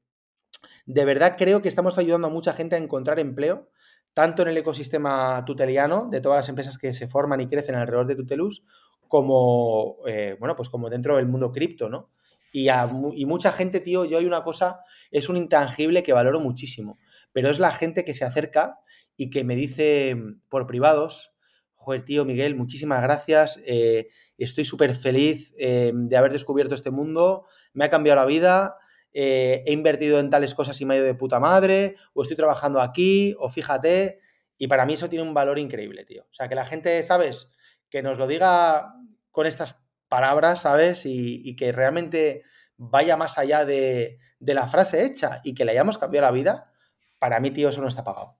[0.86, 3.68] de verdad creo que estamos ayudando a mucha gente a encontrar empleo,
[4.14, 8.06] tanto en el ecosistema tuteliano, de todas las empresas que se forman y crecen alrededor
[8.06, 8.64] de Tutelus,
[9.08, 12.10] como, eh, bueno, pues como dentro del mundo cripto, ¿no?
[12.52, 14.80] Y, y mucha gente, tío, yo hay una cosa,
[15.10, 16.98] es un intangible que valoro muchísimo,
[17.32, 18.80] pero es la gente que se acerca
[19.16, 20.16] y que me dice
[20.50, 21.32] por privados,
[21.74, 24.08] joder, tío Miguel, muchísimas gracias, eh,
[24.38, 28.76] estoy súper feliz eh, de haber descubierto este mundo, me ha cambiado la vida,
[29.12, 32.80] he invertido en tales cosas y me ha ido de puta madre, o estoy trabajando
[32.80, 34.20] aquí, o fíjate,
[34.58, 36.22] y para mí eso tiene un valor increíble, tío.
[36.22, 37.52] O sea, que la gente, ¿sabes?
[37.90, 38.94] Que nos lo diga
[39.30, 39.76] con estas
[40.08, 41.04] palabras, ¿sabes?
[41.04, 42.44] Y, que realmente
[42.76, 46.72] vaya más allá de, la frase hecha y que le hayamos cambiado la vida,
[47.18, 48.38] para mí, tío, eso no está pagado.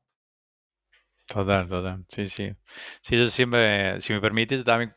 [1.28, 2.04] Total, total.
[2.08, 2.52] Sí, sí.
[3.00, 4.92] Sí, yo siempre, si me permite, yo también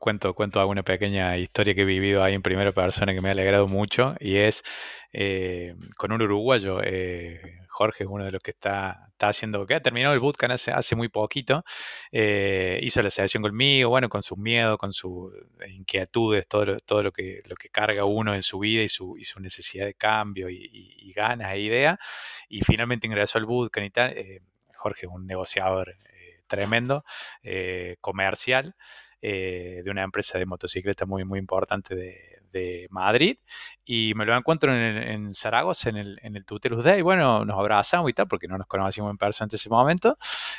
[0.00, 3.32] cuento, cuento alguna pequeña historia que he vivido ahí en primera persona que me ha
[3.32, 4.62] alegrado mucho y es
[5.12, 9.74] eh, con un uruguayo, eh, Jorge es uno de los que está, está haciendo, que
[9.74, 11.62] ha terminado el bootcamp hace, hace muy poquito,
[12.10, 15.32] eh, hizo la sesión conmigo, bueno, con sus miedos, con sus
[15.68, 19.16] inquietudes, todo lo, todo lo que, lo que carga uno en su vida y su,
[19.18, 21.98] y su necesidad de cambio y, ganas e ideas,
[22.48, 24.14] y finalmente ingresó al bootcamp y tal.
[24.86, 27.04] Eh, Jorge un negociador eh, tremendo,
[28.00, 28.74] comercial,
[29.20, 33.38] de una empresa de motocicletas muy, muy importante de, de Madrid
[33.84, 37.02] y me lo encuentro en, Zaragoza, en el, en el Tutelus Day.
[37.02, 40.18] Bueno, nos abrazamos y tal, porque no nos conocimos en persona en ese momento.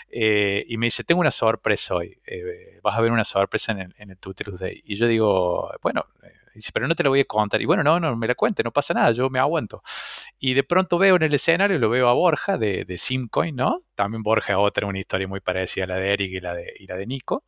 [0.09, 2.17] Eh, y me dice, tengo una sorpresa hoy.
[2.25, 4.82] Eh, vas a ver una sorpresa en el, en el Tutelus Day.
[4.86, 7.62] Y yo digo, bueno, eh, dice, pero no te la voy a contar.
[7.62, 9.82] Y bueno, no, no me la cuente, no pasa nada, yo me aguanto.
[10.39, 13.84] Y de pronto veo en el escenario, lo veo a Borja de, de Simcoin, ¿no?
[13.95, 16.88] También Borja otra, una historia muy parecida a la de Eric y la de, y
[16.88, 17.43] la de Nico.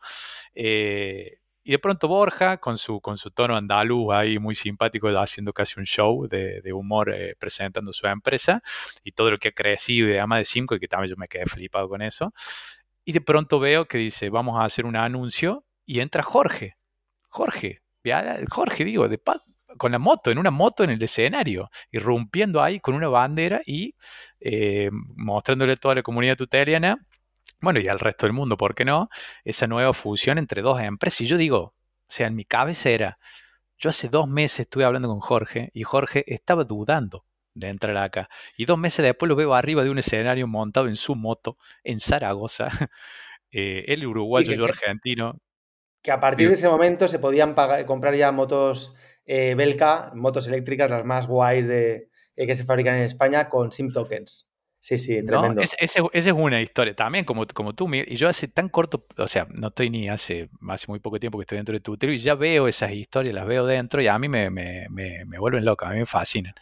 [0.55, 5.53] Eh, y de pronto Borja, con su, con su tono andaluz ahí muy simpático, haciendo
[5.53, 8.61] casi un show de, humor eh, presentando su empresa
[9.03, 11.17] y todo lo que ha crecido y de ama de cinco y que también yo
[11.17, 12.31] me quedé flipado con eso.
[13.05, 16.75] Y de pronto veo que dice, vamos a hacer un anuncio y entra Jorge.
[17.27, 17.81] Jorge,
[18.49, 19.21] Jorge, digo, de
[19.77, 23.95] con la moto, en una moto en el escenario, irrumpiendo ahí con una bandera y
[24.39, 26.97] eh, mostrándole a toda la comunidad tuteliana
[27.61, 29.09] bueno, y al resto del mundo, ¿por qué no?
[29.43, 31.21] Esa nueva fusión entre dos empresas.
[31.21, 31.75] Y yo digo, o
[32.07, 33.19] sea, en mi cabeza era,
[33.77, 38.29] yo hace dos meses estuve hablando con Jorge y Jorge estaba dudando de entrar acá.
[38.57, 41.99] Y dos meses después lo veo arriba de un escenario montado en su moto en
[41.99, 42.69] Zaragoza.
[43.51, 45.39] eh, él uruguayo, yo argentino.
[46.01, 48.95] Que a partir de ese momento se podían comprar ya motos
[49.25, 53.71] eh, Belka, motos eléctricas, las más guays de, eh, que se fabrican en España, con
[53.71, 54.51] SIM tokens.
[54.81, 55.61] Sí, sí, tremendo.
[55.61, 55.75] esa
[56.13, 59.67] es una historia también, como, como tú, y yo hace tan corto, o sea, no
[59.67, 62.67] estoy ni hace, hace muy poco tiempo que estoy dentro de tu y ya veo
[62.67, 65.91] esas historias, las veo dentro y a mí me, me, me, me vuelven loca, a
[65.91, 66.53] mí me fascinan.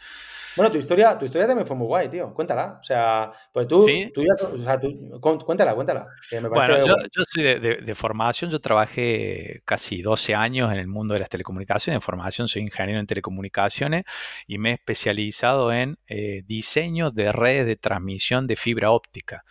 [0.57, 2.33] Bueno, tu historia, tu historia también fue muy guay, tío.
[2.33, 2.79] Cuéntala.
[2.81, 6.07] O sea, pues tú, tú ya, o sea, tú, cuéntala, cuéntala.
[6.49, 11.13] bueno, yo, yo, soy de, de, formación, yo trabajé casi 12 años en el mundo
[11.13, 11.97] de las telecomunicaciones.
[11.97, 14.03] En formación soy ingeniero en telecomunicaciones
[14.47, 19.43] y me he especializado en eh, diseño de redes de transmisión de fibra óptica.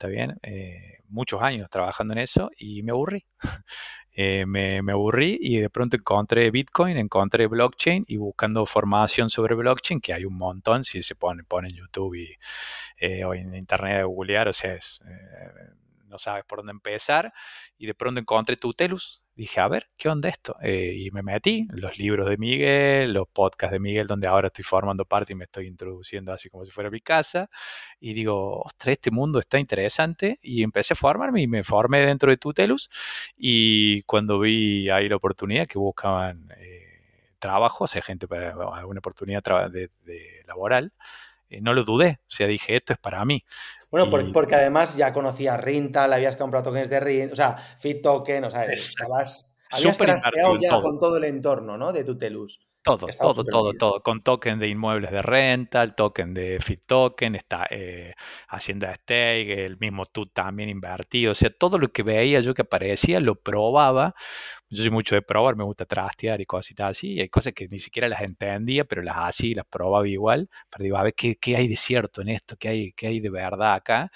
[0.00, 0.38] ¿Está bien?
[0.42, 3.26] Eh, muchos años trabajando en eso y me aburrí.
[4.12, 10.00] Eh, me, aburrí y de pronto encontré Bitcoin, encontré blockchain y buscando formación sobre blockchain,
[10.00, 12.36] que hay un montón, si se pone, pone en YouTube y,
[12.98, 14.78] eh, o en Internet de googlear, o sea, eh,
[16.06, 17.32] no sabes por dónde empezar.
[17.78, 20.56] Y de pronto encontré Tutelus, dije, a ver, ¿qué onda esto?
[20.60, 24.64] Eh, y me metí, los libros de Miguel, los podcasts de Miguel, donde ahora estoy
[24.64, 27.48] formando parte y me estoy introduciendo así como si fuera mi casa.
[27.98, 30.38] Y digo, ostras, este mundo está interesante.
[30.42, 32.90] Y empecé a formarme y me formé dentro de Tutelus.
[33.34, 38.98] Y cuando vi ahí la oportunidad que buscaban eh, trabajo, o sea, gente para alguna
[38.98, 39.90] oportunidad de,
[40.46, 40.92] laboral,
[41.48, 42.20] eh, no lo dudé.
[42.22, 43.42] O sea, dije, esto es para mí.
[43.90, 48.44] Bueno, porque además ya conocía Rintal, habías comprado tokens de Rintal, o sea, Fit Token,
[48.44, 51.92] o sea, estabas, habías trasteado ya con todo el entorno, ¿no?
[51.92, 52.60] De Tutelus.
[52.82, 54.02] Todo, todo, todo, todo.
[54.02, 58.14] Con token de inmuebles de renta, el token de Fit Token, está eh,
[58.48, 61.32] Hacienda Stake, el mismo tú también invertido.
[61.32, 64.14] O sea, todo lo que veía yo que aparecía lo probaba.
[64.72, 67.14] Yo soy mucho de probar, me gusta trastear y cositas así.
[67.14, 70.48] Y hay cosas que ni siquiera las entendía, pero las hacía y las probaba igual.
[70.70, 72.56] Pero digo, a ver, ¿qué, qué hay de cierto en esto?
[72.56, 74.10] ¿Qué hay, ¿Qué hay de verdad acá?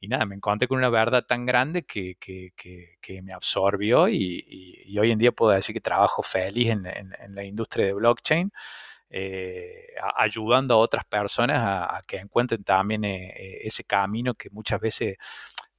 [0.00, 2.52] Y nada, me encontré con una verdad tan grande que, que,
[3.00, 4.44] que, me absorbió y,
[4.86, 7.92] y, hoy en día puedo decir que trabajo feliz en, en, en la industria de
[7.94, 8.52] blockchain.
[9.10, 9.86] eh,
[10.16, 15.16] ayudando a otras personas a, que encuentren también eh, ese camino que muchas veces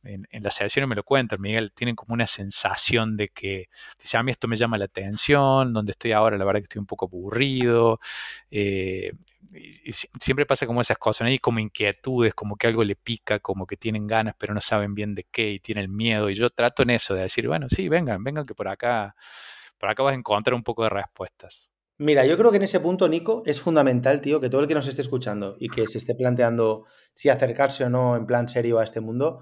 [0.08, 4.24] en, las sesiones me lo cuentan, Miguel, tienen como una sensación de que, dice, a
[4.24, 7.06] mí esto me llama la atención, donde estoy ahora, la verdad que estoy un poco
[7.06, 8.00] aburrido.
[8.50, 9.12] y,
[10.20, 13.78] siempre pasa como esas cosas, hay como inquietudes, como que algo le pica, como que
[13.78, 16.30] tienen ganas, pero no saben bien de qué y tienen miedo.
[16.30, 19.16] Y yo trato en eso, de decir, bueno, sí, vengan, vengan que por acá,
[19.78, 21.72] por acá vas a encontrar un poco de respuestas.
[22.00, 24.76] Mira, yo creo que en ese punto, Nico, es fundamental, tío, que todo el que
[24.76, 28.78] nos esté escuchando y que se esté planteando si acercarse o no en plan serio
[28.78, 29.42] a este mundo,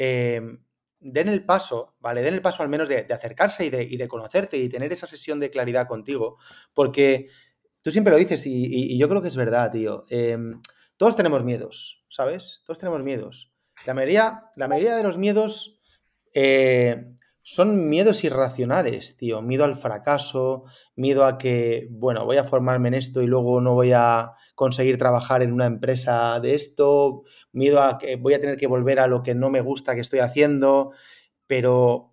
[0.00, 0.64] em,
[0.98, 2.22] den el paso, ¿vale?
[2.22, 5.40] Den el paso al menos de, acercarse y de, y conocerte y tener esa sesión
[5.40, 6.38] de claridad contigo,
[6.74, 7.28] porque
[7.82, 10.04] Tú siempre lo dices y, yo creo que es verdad, tío.
[10.08, 10.60] Em,
[10.96, 12.62] todos tenemos miedos, ¿sabes?
[12.66, 13.52] Todos tenemos miedos.
[13.86, 15.80] La mayoría, la mayoría de los miedos
[16.34, 17.06] eh,
[17.40, 19.40] son miedos irracionales, tío.
[19.40, 23.72] Miedo al fracaso, miedo a que, bueno, voy a formarme en esto y luego no
[23.72, 28.58] voy a conseguir trabajar en una empresa de esto, miedo a que voy a tener
[28.58, 30.92] que volver a lo que no me gusta que estoy haciendo,
[31.46, 32.12] pero,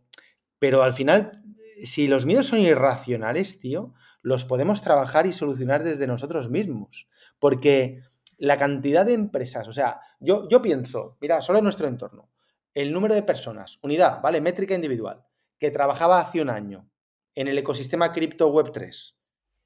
[0.58, 1.43] pero al final,
[1.84, 7.10] si los miedos son irracionales, tío, los podemos trabajar y solucionar desde nosotros mismos.
[7.38, 8.00] Porque
[8.38, 12.30] la cantidad de empresas, o sea, yo, yo pienso, mira, solo en nuestro entorno,
[12.74, 14.39] el número de personas, unidad, ¿vale?
[14.39, 15.26] Métrica individual,
[15.60, 16.89] que trabajaba hace un año
[17.36, 19.18] en el ecosistema cripto web 3,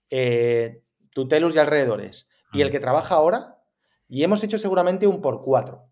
[0.09, 3.61] eh, Tutelus y alrededores, y el que trabaja ahora,
[4.07, 5.89] y hemos hecho seguramente un por cuatro,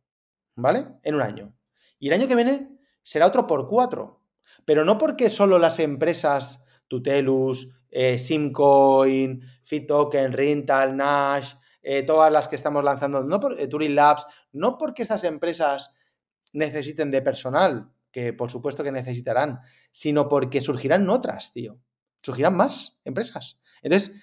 [0.55, 0.87] ¿vale?
[1.03, 1.55] En un año.
[1.99, 4.23] Y el año que viene será otro por cuatro.
[4.65, 12.47] Pero no porque solo las empresas Tutelus, eh, Simcoin, FitToken, Rintal, Nash, eh, todas las
[12.47, 15.93] que estamos lanzando, no por, eh, Turing Labs, no porque estas empresas
[16.51, 19.59] necesiten de personal, que por supuesto que necesitarán,
[19.91, 21.79] sino porque surgirán otras, tío.
[22.21, 23.59] Surgirán más empresas.
[23.81, 24.13] Entonces,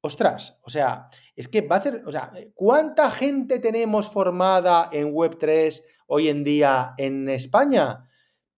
[0.00, 5.12] ostras, o sea, es que va a hacer, o sea, ¿cuánta gente tenemos formada en
[5.12, 8.08] Web3 hoy en día en España?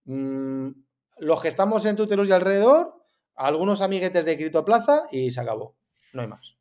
[0.05, 0.69] Mm,
[1.17, 2.95] los que estamos en Tutelus y alrededor,
[3.35, 5.77] algunos amiguetes de Criptoplaza y se acabó.
[6.13, 6.55] No hay más.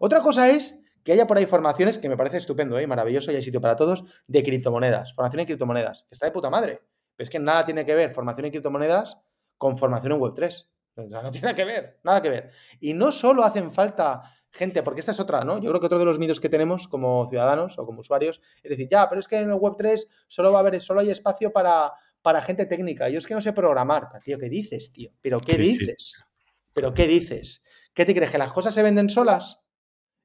[0.00, 2.86] Otra cosa es que haya por ahí formaciones, que me parece estupendo, ¿eh?
[2.86, 6.48] maravilloso y hay sitio para todos, de criptomonedas, formación en criptomonedas, que está de puta
[6.48, 6.80] madre.
[7.16, 9.18] Pero es que nada tiene que ver formación en criptomonedas
[9.58, 10.68] con formación en Web3.
[10.94, 12.50] O sea, no tiene que ver, nada que ver.
[12.80, 14.22] Y no solo hacen falta
[14.52, 15.58] gente, porque esta es otra, ¿no?
[15.58, 18.70] Yo creo que otro de los miedos que tenemos como ciudadanos o como usuarios es
[18.70, 21.52] decir, ya, pero es que en el Web3 solo va a haber, solo hay espacio
[21.52, 21.92] para
[22.22, 23.08] para gente técnica.
[23.08, 24.08] Yo es que no sé programar.
[24.24, 25.10] Tío, ¿qué dices, tío?
[25.20, 26.24] ¿Pero qué dices?
[26.72, 27.62] ¿Pero qué dices?
[27.92, 28.30] ¿Qué te crees?
[28.30, 29.60] ¿Que las cosas se venden solas?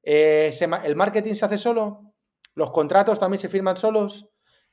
[0.03, 0.51] Eh,
[0.86, 2.13] ¿El marketing se hace solo?
[2.53, 4.30] ¿Los contratos también se firman solos?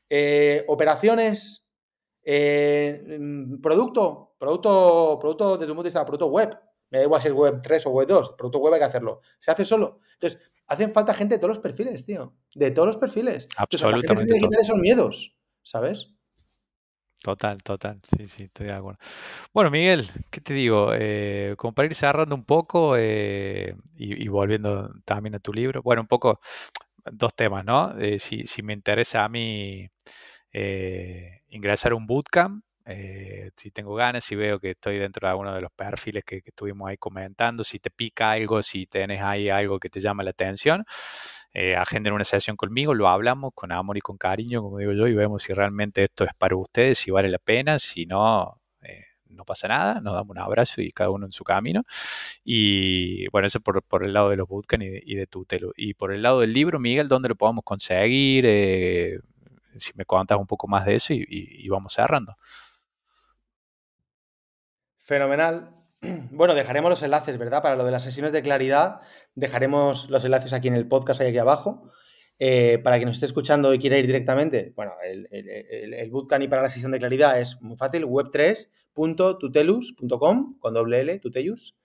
[0.09, 1.67] Eh, ¿Operaciones?
[2.23, 4.37] Eh, mm, ¿Producto?
[4.39, 6.57] Producto, producto desde un punto de vista, producto web.
[6.91, 8.35] Me da igual si es web 3 o web 2.
[8.37, 9.21] Producto web hay que hacerlo.
[9.39, 10.01] Se hace solo.
[10.15, 12.35] Entonces, hacen falta gente de todos los perfiles, tío.
[12.55, 13.47] De todos los perfiles.
[13.57, 14.35] Absolutamente.
[14.35, 16.15] Entonces, esos miedos, ¿sabes?
[17.25, 18.99] Total, total, sí, sí, estoy de acuerdo.
[19.55, 20.91] Bueno, Miguel, ¿qué te digo?
[20.93, 26.03] Eh, como para ir cerrando un poco eh, y, volviendo también a tu libro, bueno,
[26.03, 26.39] un poco
[27.11, 27.99] dos temas, ¿no?
[27.99, 29.89] Eh, si, si, me interesa a mí
[31.49, 32.63] ingresar a un bootcamp,
[33.57, 36.51] si tengo ganas, si veo que estoy dentro de alguno de los perfiles que, que
[36.51, 40.31] estuvimos ahí comentando, si te pica algo, si tenés ahí algo que te llama la
[40.31, 40.85] atención,
[41.57, 45.07] eh, agenden una sesión conmigo, lo hablamos con amor y con cariño, como digo yo,
[45.07, 49.05] y vemos si realmente esto es para ustedes, si vale la pena, si no, eh,
[49.29, 51.85] no pasa nada, nos damos un abrazo y cada uno en su camino.
[52.45, 55.73] Y bueno, eso por, por el lado de los bootcamps y, de Tutelo.
[55.77, 58.45] Y por el lado del libro, Miguel, ¿dónde lo podemos conseguir?
[58.49, 59.21] Eh,
[59.77, 62.35] si me contas un poco más de eso y vamos cerrando.
[65.05, 65.71] Fenomenal.
[66.33, 67.63] Bueno, dejaremos los enlaces, ¿verdad?
[67.63, 69.01] Para lo de las sesiones de claridad,
[69.35, 71.91] dejaremos los enlaces aquí en el podcast, ahí aquí abajo.
[72.39, 76.49] Eh, para quien nos esté escuchando y quiera ir directamente, bueno, el, el, bootcamp y
[76.49, 81.77] para la sesión de claridad es muy fácil, web3.tutelus.com con doble L, tutelus.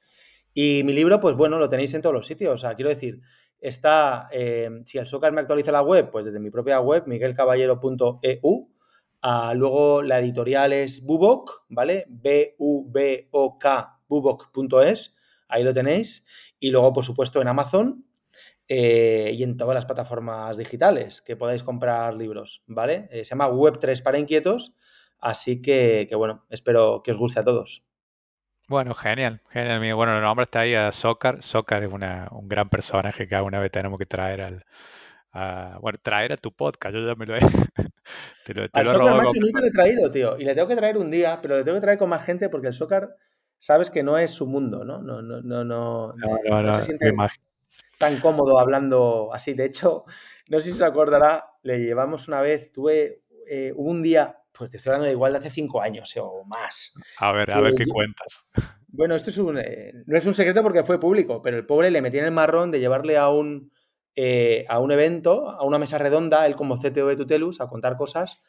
[0.54, 2.54] Y mi libro, pues bueno, lo tenéis en todos los sitios.
[2.54, 3.22] O sea, quiero decir,
[3.60, 8.70] está, eh, si el Soccer me actualiza la web, pues desde mi propia web, miguelcaballero.eu
[9.22, 12.06] Ah, luego la editorial es Bubok, ¿vale?
[12.08, 15.16] B-U-B-O-K, bubok.es,
[15.50, 16.26] ahí lo tenéis.
[16.60, 18.06] Y luego, por supuesto, en Amazon
[18.68, 23.10] eh, y en todas las plataformas digitales que podáis comprar libros, ¿vale?
[23.12, 24.74] Eh, se llama Web3 para inquietos,
[25.20, 27.84] así que, bueno, espero que os guste a todos.
[28.70, 29.96] Bueno, genial, genial.
[29.96, 31.42] Bueno, el nombre está ahí a Soccer.
[31.42, 34.66] Soccer es un gran personaje que alguna vez tenemos que traer al,
[35.34, 37.40] bueno, traer a tu podcast, yo ya me lo he...
[38.46, 40.38] te lo, te lo macho, nunca lo he traído, tío.
[40.38, 42.50] Y le tengo que traer un día, pero le tengo que traer con más gente
[42.50, 43.10] porque el soccer,
[43.58, 45.00] sabes que no es su mundo, ¿no?
[45.02, 46.14] No, no, no, no.
[46.14, 47.28] no, no, no,
[48.00, 49.54] tan cómodo hablando así.
[49.54, 50.06] De hecho,
[50.50, 54.78] no sé si se acordará, le llevamos una vez, tuve eh, un día, pues te
[54.78, 56.94] estoy hablando de igual de hace cinco años o más.
[57.20, 58.46] A ver, a ver qué cuentas.
[58.88, 61.92] Bueno, esto es un, eh, no es un secreto porque fue público, pero el pobre
[61.92, 63.72] le metía en el marrón de llevarle a un,
[64.22, 67.96] eh, a un evento, a una mesa redonda, él como CTO de Tutelus, a contar
[67.96, 68.42] cosas,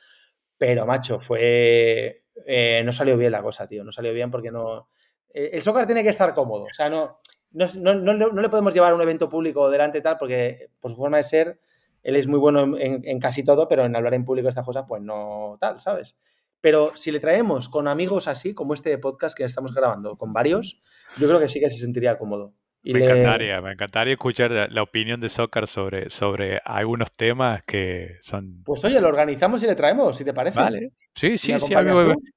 [0.58, 2.24] pero macho, fue...
[2.44, 4.88] Eh, no salió bien la cosa, tío, no salió bien porque no...
[5.32, 7.20] el soccer tiene que estar cómodo, o sea, no,
[7.52, 11.18] no, no, le podemos llevar a un evento público delante tal porque por su forma
[11.18, 11.60] de ser,
[12.02, 14.66] él es muy bueno en, en casi todo, pero en hablar en público de estas
[14.66, 16.16] cosas, pues no tal, ¿sabes?
[16.60, 20.82] Pero si le traemos con amigos así, como este podcast que estamos grabando, con varios,
[21.16, 22.54] yo creo que sí que se sentiría cómodo.
[22.82, 28.62] Me encantaría, me encantaría escuchar la, opinión de Soccer sobre, sobre algunos temas que son...
[28.64, 30.58] Pues oye, lo organizamos y le traemos, si te parece.
[30.58, 30.92] Vale.
[31.14, 31.74] Sí, sí, sí.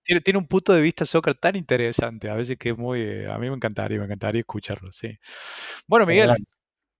[0.04, 3.26] tiene, tiene, un punto de vista Soccer tan interesante, a veces que es muy...
[3.26, 5.18] A mí me encantaría, me encantaría escucharlo, sí.
[5.88, 6.34] Bueno, Miguel,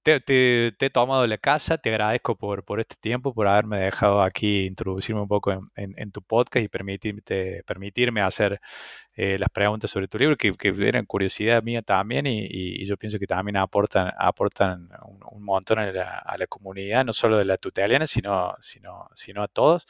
[0.04, 4.22] te, te, he tomado la casa, te agradezco por, por este tiempo, por haberme dejado
[4.22, 8.60] aquí introducirme un poco en, en, tu podcast y permitirte, permitirme hacer
[9.16, 12.98] eh, las preguntas sobre tu libro, que, que, eran curiosidad mía también y, y, yo
[12.98, 14.90] pienso que también aportan, aportan
[15.32, 19.44] un, montón a la, a la, comunidad, no solo de la tuteliana, sino, sino, sino
[19.44, 19.88] a todos.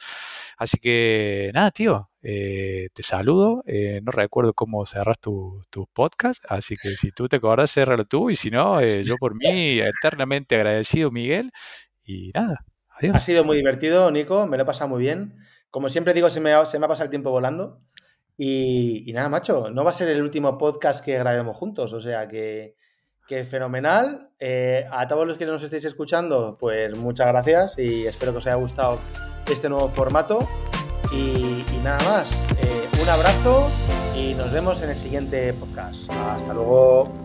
[0.56, 3.62] Así que nada, tío, eh, te saludo.
[3.66, 8.06] Eh, no recuerdo cómo cerras tu, tu, podcast, así que si tú te acordás, cerralo
[8.06, 8.30] tú.
[8.30, 11.52] Y si no, eh, yo por mí, eternamente agradecido, Miguel.
[12.02, 13.16] Y nada, adiós.
[13.16, 14.46] Ha sido muy divertido, Nico.
[14.46, 15.36] Me lo he pasado muy bien.
[15.70, 17.82] Como siempre digo, se me ha, se me ha pasado el tiempo volando.
[18.38, 21.92] Y, y, nada, macho, no va a ser el último podcast que grabemos juntos.
[21.92, 22.74] O sea que,
[23.28, 24.30] que fenomenal.
[24.90, 28.56] a todos los que nos estéis escuchando, pues muchas gracias y espero que os haya
[28.56, 28.98] gustado
[29.46, 30.38] este nuevo formato.
[31.14, 33.68] Y, nada más, eh, un abrazo
[34.16, 36.10] y nos vemos en el siguiente podcast.
[36.10, 37.23] Hasta luego.